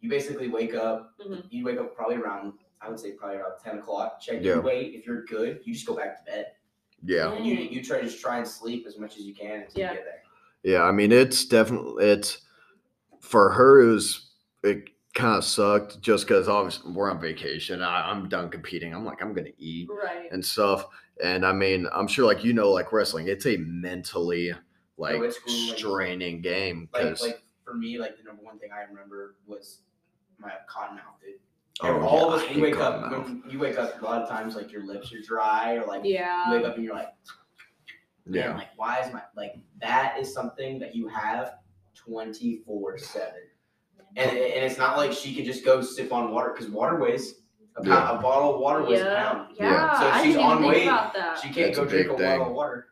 [0.00, 1.44] you basically wake up Mhm.
[1.50, 4.54] you wake up probably around I would say probably around ten o'clock check Yeah.
[4.54, 6.46] your weight if you're good you just go back to bed
[7.04, 7.30] Yeah.
[7.32, 9.78] and you you try to just try and sleep as much as you can until
[9.80, 9.90] Yeah.
[9.90, 10.22] you get there
[10.64, 12.38] Yeah, I mean it's definitely it's
[13.20, 14.31] for her it was
[14.62, 17.82] it kind of sucked just because obviously we're on vacation.
[17.82, 18.94] I, I'm done competing.
[18.94, 20.30] I'm like I'm gonna eat Right.
[20.32, 20.86] and stuff.
[21.22, 24.52] And I mean I'm sure like you know like wrestling, it's a mentally
[24.96, 25.76] like it's grueling.
[25.76, 29.80] straining game like because like for me like the number one thing I remember was
[30.38, 31.34] my cotton mouth dude
[31.80, 33.24] Oh, all yeah, of us you wake up mouth.
[33.24, 36.02] when you wake up a lot of times like your lips are dry or like
[36.04, 36.50] Yeah.
[36.50, 37.08] you wake up and you're like
[38.26, 41.54] Man, yeah like why is my like that is something that you have
[41.94, 43.28] 24 7
[44.16, 47.34] and, and it's not like she can just go sip on water because water weighs
[47.76, 48.18] a, pound, Yeah.
[48.18, 49.98] a bottle of water weighs a pound Yeah.
[50.00, 50.82] So if she's didn't on weight,
[51.40, 52.18] she can't That's go a drink a thing.
[52.38, 52.86] bottle of water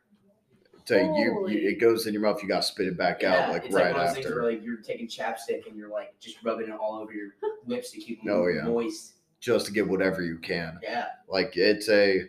[0.87, 3.64] so you, you it goes in your mouth, you gotta spit it back out like
[3.66, 6.18] it's right like one of those things where like you're taking chapstick and you're like
[6.18, 7.28] just rubbing it all over your
[7.66, 8.62] lips to keep them Oh, yeah.
[8.62, 10.78] moist just to get whatever you can.
[10.83, 12.22] yeah Like it's a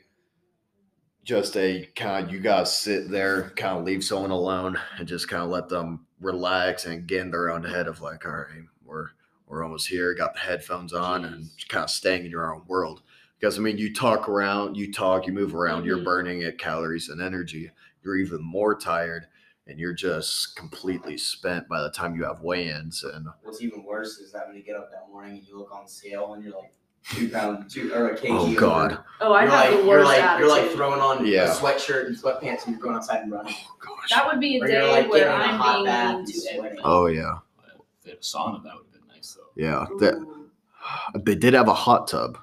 [1.24, 5.28] just a kind of you guys sit there, kind of leave someone alone and just
[5.30, 8.64] kind of let them relax and get in their own head of like, all right,
[8.92, 9.08] we're
[9.48, 11.68] we're almost here, got the headphones on and Jeez.
[11.68, 13.02] kind of staying in your own world.
[13.40, 16.06] Because I mean you talk around, you talk, you move around, you're Mhm.
[16.06, 17.72] burning it calories and energy.
[18.04, 19.26] You're even more tired
[19.68, 24.18] and you're just completely spent by the time you have weigh-ins and what's even worse
[24.20, 26.54] is that when you get up that morning and you look on scale and you're
[26.56, 26.74] like
[27.12, 28.56] two pounds two or a kg oh over.
[28.60, 29.04] god.
[29.22, 30.40] Oh, I you're have like, the you're worst like attitude.
[30.48, 31.52] you're like throwing on Yeah.
[31.52, 33.56] a sweatshirt and sweatpants and you're going outside and running.
[33.58, 34.10] Oh gosh.
[34.12, 36.10] that would be a Or day like, where getting in a I'm hot being bath
[36.12, 36.80] mean and to sweating.
[36.84, 37.38] Oh yeah.
[38.02, 39.52] If they had a sauna, that would have been nice though.
[39.56, 39.86] Yeah.
[40.00, 40.40] That
[41.24, 42.38] they did have a hot tub.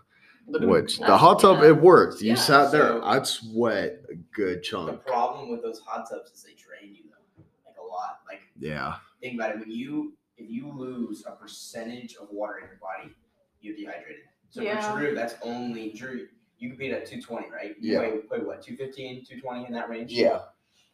[0.46, 2.22] Which the hot tub it worked.
[2.22, 2.88] You Yeah, sat there.
[2.88, 4.90] so- I'd sweat a good chunk.
[4.92, 8.20] The problem with those hot tubs is they drain you though, like a lot.
[8.26, 8.96] Like Yeah.
[9.20, 13.12] think about it when you if you lose a percentage of water in your body,
[13.60, 14.22] you're dehydrated.
[14.50, 14.92] So Yeah.
[14.92, 16.28] for Drew, that's only Drew.
[16.58, 17.76] You compete at 220, right?
[17.80, 17.98] You Yeah.
[17.98, 18.62] Weigh, weigh what?
[18.62, 20.12] 215, 220 in that range.
[20.12, 20.42] Yeah.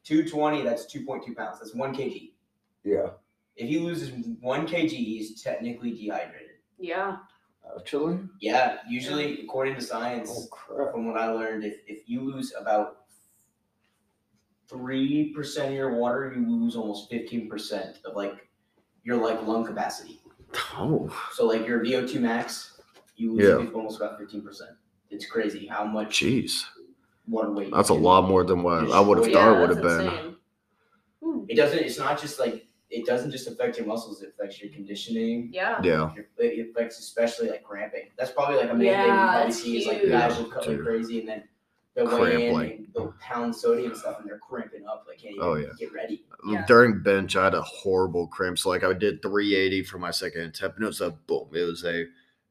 [0.03, 0.63] 220.
[0.63, 1.59] That's 2.2 pounds.
[1.61, 2.33] That's one kg.
[2.85, 3.11] Yeah.
[3.57, 6.57] If he loses one kg, he's technically dehydrated.
[6.79, 7.19] Yeah.
[7.79, 8.19] Actually.
[8.41, 10.93] Yeah, usually according to science, oh, crap.
[10.93, 13.05] from what I learned, if, if you lose about
[14.69, 18.49] three percent of your water, you lose almost fifteen percent of like
[19.03, 20.21] your like lung capacity.
[20.77, 21.09] Oh.
[21.33, 22.81] So like your VO two max,
[23.17, 23.71] you lose Yeah.
[23.73, 24.73] almost about fifteen percent.
[25.11, 26.65] It's crazy how much Jeez.
[27.27, 27.73] water weight.
[27.73, 29.83] That's a lot more than what oh, I would have Yeah, thought it would have
[29.83, 30.01] been.
[30.07, 30.37] insane.
[31.49, 31.79] It doesn't.
[31.79, 32.64] It's not just like
[33.01, 34.23] it doesn't just affect your muscles.
[34.23, 35.51] It affects your conditioning.
[35.53, 35.81] Yeah.
[35.83, 36.13] Yeah.
[36.15, 38.09] Your, it affects especially like cramping.
[38.19, 40.11] That's probably like a main thing you Yeah, probably see is like huge.
[40.13, 41.43] guys will cut like crazy and then
[41.95, 45.19] they'll weigh in Cramp, and they'll pound sodium and stuff and they're cramping up like
[45.19, 45.69] can't even Oh, yeah.
[45.79, 46.25] get ready.
[46.49, 46.65] Yeah.
[46.67, 48.59] During bench, I had a horrible cramp.
[48.59, 51.49] So like I did 380 for my second attempt, and it was a boom.
[51.53, 52.07] It was a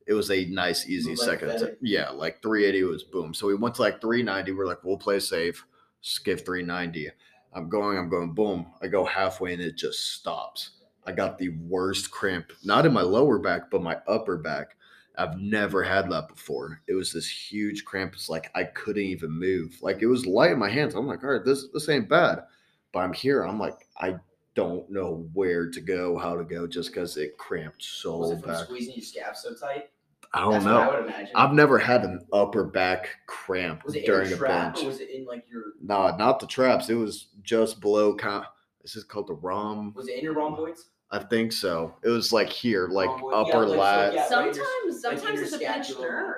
[0.05, 1.65] it was a nice, easy like second feather.
[1.65, 1.81] attempt.
[1.83, 3.33] Yeah, like 380 was boom.
[3.33, 4.51] So we went to like 390.
[4.51, 5.65] We're like, we'll play safe.
[6.01, 7.09] Skip 390.
[7.55, 8.67] I'm going, I'm going, boom.
[8.81, 10.71] I go halfway and it just stops.
[11.05, 14.75] I got the worst cramp, not in my lower back, but my upper back.
[15.15, 16.81] I've never had that before.
[16.87, 18.13] It was this huge cramp.
[18.13, 19.77] It's like I couldn't even move.
[19.81, 20.95] Like it was light in my hands.
[20.95, 22.43] I'm like, all right, this this ain't bad.
[22.91, 23.43] But I'm here.
[23.43, 24.15] I'm like, I
[24.55, 28.41] don't know where to go, how to go, just because it cramped so Was it
[28.41, 28.65] from bad.
[28.65, 29.89] squeezing your scap so tight?
[30.35, 30.79] I don't That's know.
[30.79, 31.31] what I would imagine.
[31.35, 34.83] I've never had an upper back cramp was it during in a a trap bench.
[34.83, 36.89] or was it in like your Nah, not the traps.
[36.89, 38.15] It was just below.
[38.15, 38.45] Kind.
[38.81, 39.93] This is called the ROM.
[39.95, 40.85] was it in your rhomboids?
[41.11, 41.93] I think so.
[42.03, 44.13] It was like here, like Rhomboid, yeah, upper like- lat.
[44.13, 46.35] yeah, right Sometimes, your- like in sometimes your it's a pinched nerve.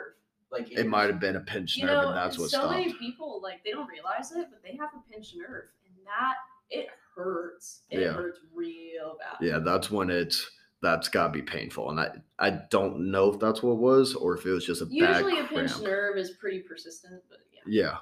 [0.51, 2.71] Like It might have been a pinched nerve, know, and that's what so stopped.
[2.77, 6.35] many people like they don't realize it, but they have a pinched nerve, and that
[6.69, 7.81] it hurts.
[7.89, 8.11] It Yeah.
[8.13, 9.37] hurts real bad.
[9.45, 10.49] Yeah, that's when it's
[10.85, 11.89] that's gotta be painful.
[11.89, 14.81] And I I don't know if that's what it was or if it was just
[14.81, 17.61] a bad Usually, a pinched nerve is pretty persistent, but yeah.
[17.65, 17.97] Yeah.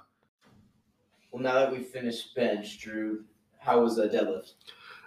[1.32, 3.24] Well, now that we finished bench, Drew,
[3.58, 4.54] how was the deadlift?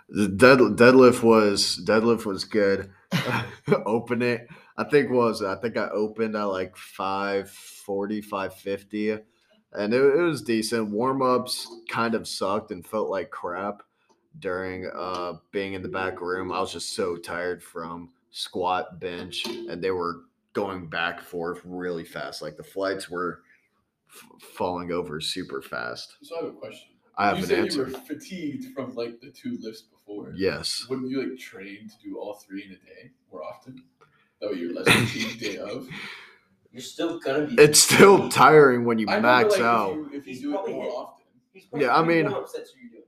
[0.09, 2.91] The dead, deadlift was deadlift was good.
[3.87, 4.49] Open it.
[4.79, 5.43] I think was?
[5.43, 9.11] I think I opened at like 540, 550.
[9.73, 10.91] And it, it was decent.
[10.91, 13.83] Warm ups kind of sucked and felt like crap
[14.41, 16.53] during uh being in the back room.
[16.53, 20.23] I was just so tired from squat, bench, and they were
[20.53, 22.43] going back and forth really fast.
[22.43, 23.41] Like the flights were
[24.11, 26.17] f- falling over super fast.
[26.23, 26.89] So I have a question.
[27.19, 27.87] I have you an said answer.
[27.89, 30.33] you were fatigued from like the two lifts before.
[30.37, 30.87] Yes.
[30.89, 33.83] Wouldn't you like train to do all three in a day more often?
[34.41, 35.89] That way you're less fatigued day of.
[36.73, 37.55] You're still gonna be.
[37.55, 39.93] It's still tiring when you I know, but, max like, out.
[39.93, 41.25] If you, if you do it more hit- often.
[41.55, 43.03] He's Yeah, I how many mean- warm-up sets are you doing?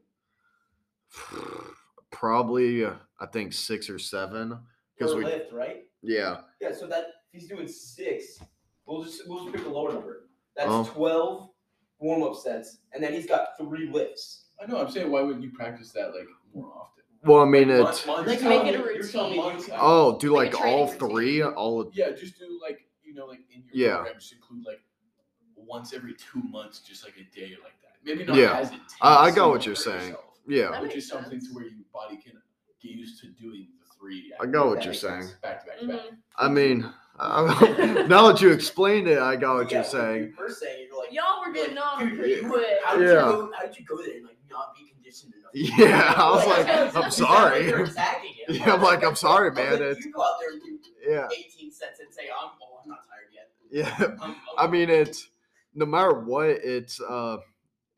[2.10, 4.58] Probably, uh, I think six or seven.
[4.96, 5.84] Because Per we, lift, right?
[6.02, 8.40] yeah, Yeah, so that if he's doing six,
[8.86, 10.28] we'll just we'll just pick a lower number.
[10.56, 10.84] That's Oh.
[10.84, 11.50] twelve
[12.00, 14.46] warm up sets, and then he's got three lifts.
[14.60, 14.80] I know.
[14.80, 17.04] I'm saying why wouldn't you practice that like more often?
[17.24, 19.52] well, I mean, Like, it's month- Like, make it a you're telling me routine.
[19.52, 19.78] months out.
[19.82, 21.10] oh, do Like like all training routine.
[21.16, 23.94] three, all of, Yeah, just do like you know, like in your Yeah.
[23.96, 24.80] program, just include like
[25.54, 27.96] once every two months, just like a day like that.
[28.04, 28.58] Maybe not Yeah.
[28.58, 28.94] as intense.
[29.00, 30.08] I- I got what you you're hurt saying.
[30.10, 30.70] yourself, yeah.
[30.70, 31.48] That which makes is something sense.
[31.48, 32.32] to where your body can
[32.82, 34.32] get used to doing the three.
[34.40, 35.22] I got what That you're makes saying.
[35.22, 35.34] sense.
[35.42, 35.96] back to back to back.
[36.00, 36.16] Mhm.
[36.36, 40.22] I mean, I, now that you explained it, I got what Yeah, you're saying.
[40.24, 42.66] You were saying you're like, Y'all were like, getting on dude, pretty you- quick.
[42.84, 43.14] How did Yeah.
[43.14, 43.52] you go?
[43.56, 45.50] How did you go there and like not be conditioned enough?
[45.54, 47.66] Yeah, I was like, I'm sorry.
[47.66, 48.54] You're attacking him.
[48.56, 49.72] Yeah, I'm like, I'm sorry, man.
[49.72, 52.80] like, It's, you go out there and do yeah, 18 sets and say, I'm, oh,
[52.84, 53.48] I'm not tired yet.
[53.70, 54.16] yeah.
[54.22, 55.28] I'm, I'm, I mean, it's
[55.74, 57.38] no matter what, it's uh,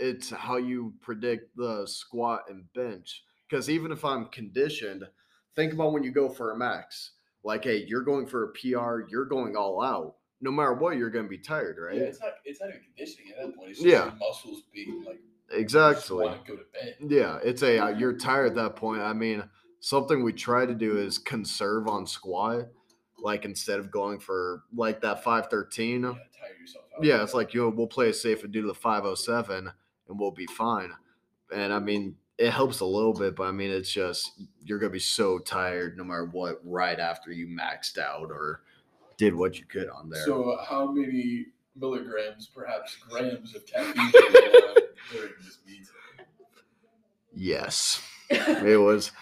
[0.01, 3.23] it's how you predict the squat and bench.
[3.49, 5.05] Because even if I'm conditioned,
[5.55, 7.13] think about when you go for a max.
[7.45, 10.17] Like, hey, you're going for a PR, you're going all out.
[10.43, 11.97] No matter what, you're going to be tired, right?
[11.97, 12.33] Yeah, it's not.
[12.45, 13.71] It's not even conditioning at that point.
[13.71, 14.11] It's just Yeah.
[14.19, 15.21] muscles being like
[15.53, 16.27] exactly.
[16.47, 16.97] Go to bed.
[17.01, 19.03] Yeah, it's a uh, you're tired at that point.
[19.03, 19.43] I mean,
[19.81, 22.69] something we try to do is conserve on squat.
[23.19, 27.05] Like instead of going for like that five thirteen, Yeah, tire yourself out.
[27.05, 29.71] yeah, it's like you know, we'll play it safe and do the 507
[30.11, 30.90] and we'll be fine.
[31.55, 34.33] And I mean, it helps a little bit, but I mean, it's just
[34.64, 38.62] you're gonna be so tired no matter what right after you maxed out or
[39.16, 40.25] did what you could on there.
[40.25, 41.46] So, uh, how many
[41.77, 44.77] milligrams, perhaps grams of caffeine did you have
[45.12, 45.87] during this meeting?
[47.35, 49.12] yes, it was.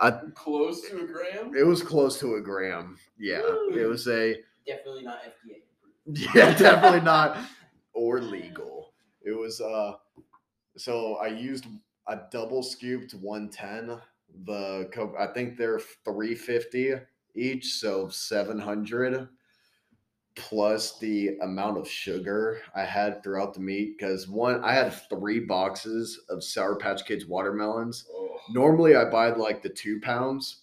[0.00, 1.54] I Close to a gram.
[1.54, 2.96] it was close to a gram.
[3.18, 3.42] Yeah,
[3.74, 5.60] it was a definitely not FDA
[6.34, 7.36] yeah, definitely not
[7.92, 8.94] or legal.
[9.22, 9.92] It was uh
[10.76, 11.66] so I used
[12.06, 14.00] a double scooped 110.
[14.44, 16.94] The I think they're 350
[17.34, 19.28] each, so 700
[20.34, 25.40] plus the amount of sugar I had throughout the meat cuz one I had 3
[25.40, 28.06] boxes of Sour Patch Kids watermelons.
[28.10, 30.62] Oh, Normally I buy like the 2 pounds,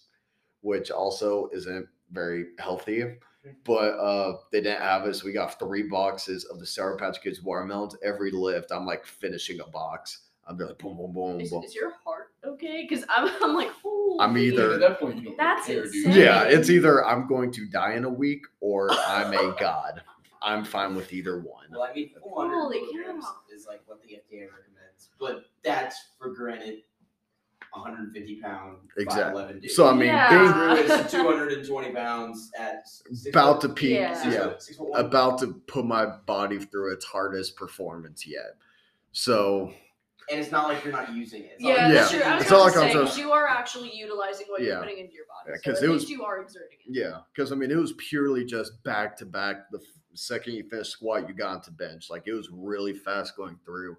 [0.62, 3.04] which also isn't very healthy
[3.64, 7.22] but uh they didn't have it so we got three boxes of the sour patch
[7.22, 11.50] kids watermelons every lift i'm like finishing a box i'm like boom boom boom Is,
[11.50, 12.86] boom is your heart okay?
[12.88, 14.18] Because I'm, I'm like, Holy.
[14.20, 15.94] I'm either- at that point, you don't That's care, dude.
[16.06, 16.12] insane.
[16.22, 20.02] yeah it's either i'm going to die in a week or i'm a god
[20.42, 23.36] i'm fine with either one Well, I mean, 400 Holy milligrams cow.
[23.54, 26.78] is like what the FDA recommends, but that's for granted
[27.72, 29.42] 150 pound, Exactly.
[29.42, 29.70] 5'11 dude.
[29.70, 30.28] so i mean Yeah.
[30.52, 32.84] Drew is 220 pounds at
[33.28, 34.14] about to peak Yeah.
[34.14, 38.56] six yeah foot- six about to put my body through its hardest performance yet
[39.12, 39.72] so
[40.30, 41.52] and it's not like you're not using it.
[41.54, 42.18] It's Yeah, like that's Yeah.
[42.20, 42.28] true.
[42.30, 44.60] I was It's about not like I'm say, just- 'cause you are actually utilizing what
[44.60, 44.66] Yeah.
[44.68, 45.48] you're putting into your body.
[45.50, 46.94] Yeah, so 'cause at it least was- you are exerting it.
[46.96, 49.68] Yeah, because I mean, it was purely just back to back.
[49.72, 49.80] The
[50.14, 52.10] second you finished squat, you got into bench.
[52.10, 53.96] Like it was really fast going through.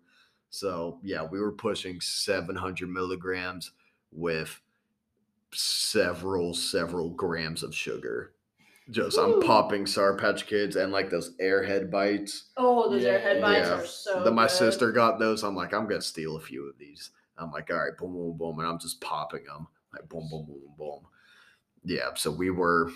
[0.51, 3.71] So yeah, we were pushing 700 milligrams
[4.11, 4.61] with
[5.53, 8.33] several, several grams of sugar.
[8.89, 12.49] Just I'm popping Sour Patch Kids and like those airhead bites.
[12.57, 13.19] Oh, those Yeah.
[13.19, 13.79] airhead bites Yeah.
[13.79, 14.23] are so.
[14.23, 14.51] then my good.
[14.51, 15.43] sister got those.
[15.43, 17.11] I'm like, I'm gonna steal a few of these.
[17.37, 20.45] I'm like, all right, boom, boom, boom, and I'm just popping them like boom, boom,
[20.45, 20.99] boom, boom, boom.
[21.85, 22.91] Yeah, so we were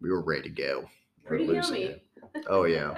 [0.00, 0.88] we were ready to go.
[1.24, 1.82] We're Pretty yummy.
[1.84, 2.02] it.
[2.48, 2.94] Oh yeah,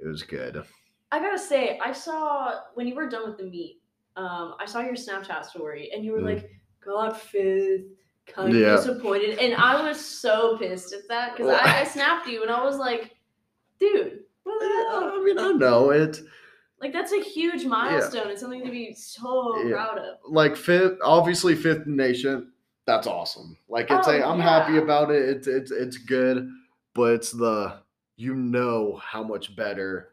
[0.00, 0.64] it was good.
[1.12, 3.80] I gotta say, I saw when you were done with the meet.
[4.16, 6.34] Um, I saw your Snapchat story, and you were Mm.
[6.34, 6.50] like,
[6.84, 7.82] God, fifth,
[8.26, 8.76] kind of Yeah.
[8.76, 12.64] disappointed," and I was so pissed at that because I, I snapped you, and I
[12.64, 13.14] was like,
[13.78, 16.20] "Dude, what the hell?" I mean, I know it.
[16.80, 19.74] like that's a huge milestone and something to be so Yeah.
[19.74, 22.52] proud of." Like fifth, obviously fifth nation.
[22.84, 23.56] that's awesome.
[23.68, 25.22] Like it's Oh, a I'm happy about it.
[25.28, 26.50] It's it's it's good,
[26.94, 27.78] but it's the
[28.16, 30.11] you know how much better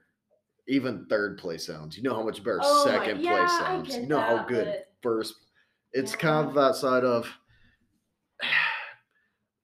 [0.69, 1.97] even third place sounds.
[1.97, 3.95] You know how much better Oh my- second yeah, place sounds.
[3.97, 5.33] You know how good but- first.
[5.91, 6.17] It's Yeah.
[6.19, 7.27] kind of that side of.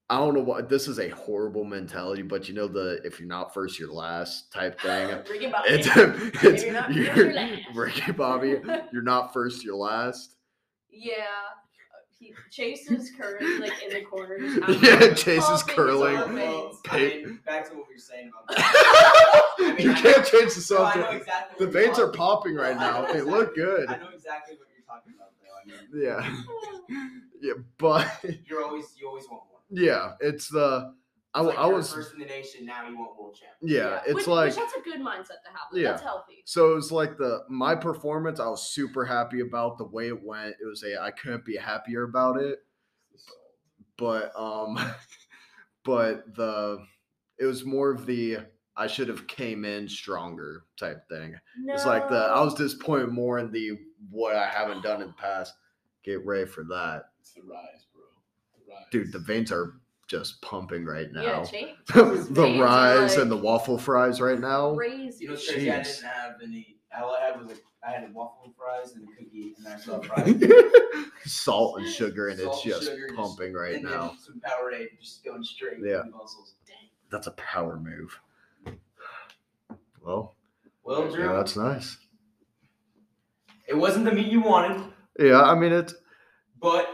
[0.07, 3.27] I don't know what this is a horrible mentality, but you know the if you're
[3.27, 5.09] not first, you're last type thing.
[5.29, 5.69] Ricky Bobby.
[5.69, 5.87] It's,
[6.43, 7.57] it's you're not you're, you're.
[7.73, 8.61] Ricky Bobby.
[8.93, 10.35] You're not first, you're last.
[10.91, 11.13] yeah.
[12.18, 14.38] He, Chase is currently like in the corner.
[14.82, 16.13] Yeah, there Chase is curling.
[16.34, 16.80] Well.
[16.89, 19.76] I mean, back to what we were saying about that.
[19.80, 21.22] you I can't change the No, I know subject.
[21.22, 23.13] exactly The what you're veins are talking- popping right I know now.
[23.13, 23.89] They look good.
[23.89, 25.55] I know exactly what you're talking about, though.
[25.59, 27.09] I mean, Yeah,
[27.41, 28.07] yeah, but
[28.47, 29.59] you're always you always want more.
[29.84, 30.93] yeah, it's the
[31.36, 32.65] I, It's like I you're was first in the nation.
[32.65, 33.51] Now you want world champ.
[33.61, 35.67] yeah, it's which, like which that's a good mindset to have.
[35.71, 35.91] Like, Yeah.
[35.91, 36.41] That's healthy.
[36.45, 38.39] so it was like the my performance.
[38.39, 40.55] I was super happy about the way it went.
[40.61, 42.59] It was a I couldn't be happier about it.
[43.97, 44.79] but um
[45.83, 46.79] but the
[47.38, 48.38] it was more of the
[48.77, 51.36] I should have came in stronger type thing.
[51.59, 51.73] No.
[51.73, 53.77] It's like the I was disappointed more in the
[54.09, 55.53] what I haven't done in the past.
[56.03, 57.09] Get ready for that.
[57.19, 58.03] It's the rise, bro.
[58.57, 58.83] The rise.
[58.91, 61.43] Dude, the veins are just pumping right Yeah, now.
[61.45, 61.75] Chase.
[61.93, 64.75] the rise and the waffle fries right now.
[64.75, 65.23] Crazy.
[65.23, 65.71] You know, what's crazy?
[65.71, 65.95] I Jeez.
[65.95, 66.77] didn't have any.
[66.97, 69.95] All I had was a, I had waffle fries and a cookie, and I still
[70.01, 70.41] have fries.
[71.25, 74.15] Salt and sugar and Salt, it's just sugar, just- pumping right and now.
[74.23, 75.79] Some Powerade, just going straight.
[75.83, 76.03] Yeah.
[76.11, 76.53] Muscles.
[77.11, 78.19] That's a power move.
[80.03, 80.35] Well,
[80.83, 81.97] Well, Drew, yeah, that's nice.
[83.67, 84.83] it wasn't the meat you wanted,
[85.19, 85.95] Yeah, I mean it's
[86.61, 86.87] but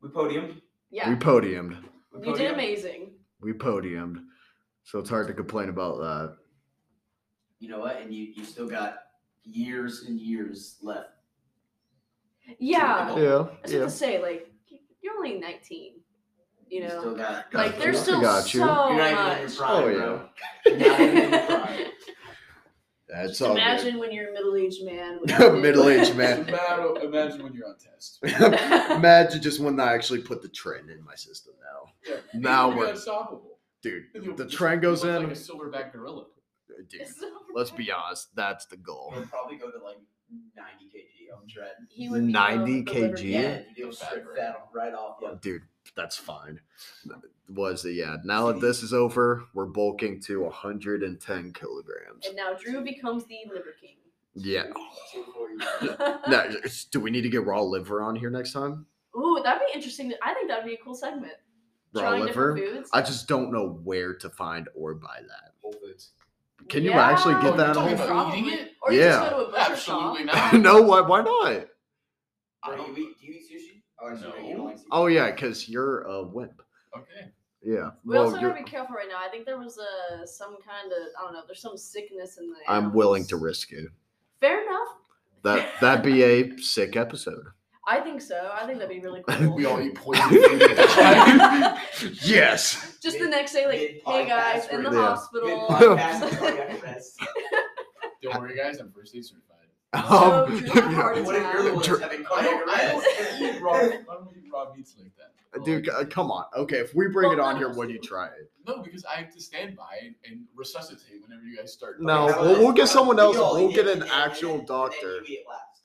[0.00, 0.60] we podiumed.
[0.90, 1.08] Yeah.
[1.08, 1.76] we podiumed.
[2.14, 3.10] We you did amazing.
[3.40, 4.22] We podiumed.
[4.84, 6.36] So it's hard to complain about that.
[7.58, 8.00] You know what?
[8.00, 8.98] And you you still got
[9.44, 11.08] years and years left.
[12.58, 13.16] Yeah.
[13.16, 13.78] Yeah, I was yeah.
[13.78, 14.52] going to say, like,
[15.02, 15.92] you're only 19.
[16.68, 17.00] You You know?
[17.00, 17.50] still got.
[17.50, 17.82] Got like, you.
[17.82, 18.60] there's still got you.
[18.60, 19.56] so You're not even in much.
[19.56, 20.28] prime, Oh, bro.
[20.66, 21.78] You're not even in your prime.
[23.08, 23.58] That's Just all good.
[23.62, 25.18] imagine when you're a middle-aged man.
[25.20, 25.54] what.
[25.60, 26.48] Middle-aged man.
[26.48, 28.18] Imagine, imagine when you're on test.
[28.22, 31.92] Imagine just when I actually put the tren in my system now.
[32.08, 32.20] Yeah.
[32.40, 33.58] Now You're we're unstoppable.
[33.82, 34.04] dude.
[34.14, 35.22] The just tren goes in.
[35.22, 36.22] like a silverback gorilla.
[36.70, 38.34] Uh, dude, It's so let's be honest.
[38.34, 39.12] That's the goal.
[39.14, 39.98] We'll probably go to like
[40.56, 41.86] 90 kg on tren.
[41.90, 43.22] He would 90 kg.
[43.22, 44.36] Yeah, you do The fat strip burn.
[44.36, 45.18] fat right off.
[45.22, 45.34] Yeah.
[45.42, 45.62] Dude,
[45.94, 46.60] that's fine.
[47.48, 47.92] Was it?
[47.92, 48.16] Yeah.
[48.24, 52.26] Now that this is over, we're bulking to 110 kilograms.
[52.26, 53.96] And now Drew becomes the liver king.
[54.34, 54.64] Yeah.
[55.12, 56.24] 240.
[56.30, 56.46] Now,
[56.90, 58.86] do we need to get raw liver on here next time?
[59.16, 60.12] Ooh, that'd be interesting.
[60.22, 61.34] I think that'd be a cool segment.
[61.94, 62.56] Raw Trying liver.
[62.56, 62.90] foods.
[62.92, 65.52] I just don't know where to find or buy that.
[65.62, 66.10] Whole Foods.
[66.68, 68.10] Can you actually get Oh, that you're at talking home?
[68.10, 68.72] about eating it?
[68.82, 69.10] Or Yeah.
[69.10, 70.52] just go to a Absolutely shop.
[70.52, 70.60] not.
[70.62, 71.00] no, why?
[71.02, 71.66] Why not?
[72.64, 73.82] I don't- you eat, do you eat sushi?
[74.02, 74.48] Oh, No.
[74.48, 74.84] you don't like sushi.
[74.90, 76.60] Oh yeah, because you're a wimp.
[76.96, 77.30] Okay.
[77.64, 77.90] Yeah.
[78.04, 79.18] We well, also you're, gotta be careful right now.
[79.24, 81.42] I think there was a some kind of I don't know.
[81.46, 82.56] There's some sickness in the.
[82.68, 83.88] I'm willing to risk it.
[84.40, 84.88] Fair enough.
[85.42, 87.44] That that'd be a sick episode.
[87.86, 88.50] I think so.
[88.52, 89.54] I think that'd be really cool.
[89.54, 92.14] We all eat poison food at the time.
[92.22, 92.98] yes.
[93.02, 95.66] Just the next day, like, hey guys, in the right hospital.
[95.68, 97.20] Mid-podcast, cardiac arrest.
[98.22, 98.78] Don't worry, guys.
[98.78, 99.53] I'm first aid certified.
[99.94, 102.82] So, Um, Drew you know, What if you're the one having I cardiac don't, I
[102.92, 103.06] arrest?
[103.18, 103.72] don't eat raw.
[103.74, 103.78] I
[104.14, 105.64] don't eat raw meats like that.
[105.64, 106.46] dude, uh, come on.
[106.56, 108.50] Okay, if we bring Well, it on none here, of would you try it?
[108.66, 112.00] No, because I have to stand by and, and resuscitate whenever you guys start.
[112.00, 113.36] No, How about we'll- we'll get someone else.
[113.36, 115.16] we all We'll eat get an and actual and doctor.
[115.18, 115.82] you eat it last.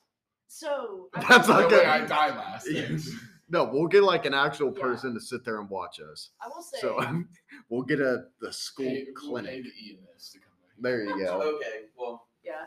[0.48, 1.86] So That's will- not good.
[1.86, 2.68] I die last.
[3.52, 4.80] No, we'll get like an actual Yeah.
[4.80, 6.30] person to sit there and watch us.
[6.40, 6.78] I will say.
[6.80, 7.24] So
[7.68, 9.64] we'll get a the school Pay- we'll clinic.
[9.66, 10.46] EMS to come.
[10.78, 11.42] There you go.
[11.56, 12.66] Okay, well, yeah.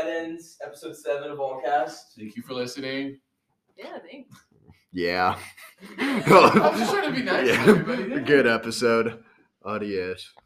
[0.00, 2.14] That ends episode seven of Allcast.
[2.16, 3.18] Thank you for listening.
[3.76, 4.26] Yeah, I think.
[4.92, 5.38] Yeah.
[5.98, 7.60] I was just trying to be nice to Yeah.
[7.68, 8.20] everybody.
[8.20, 9.22] Good episode.
[9.64, 10.32] Adios.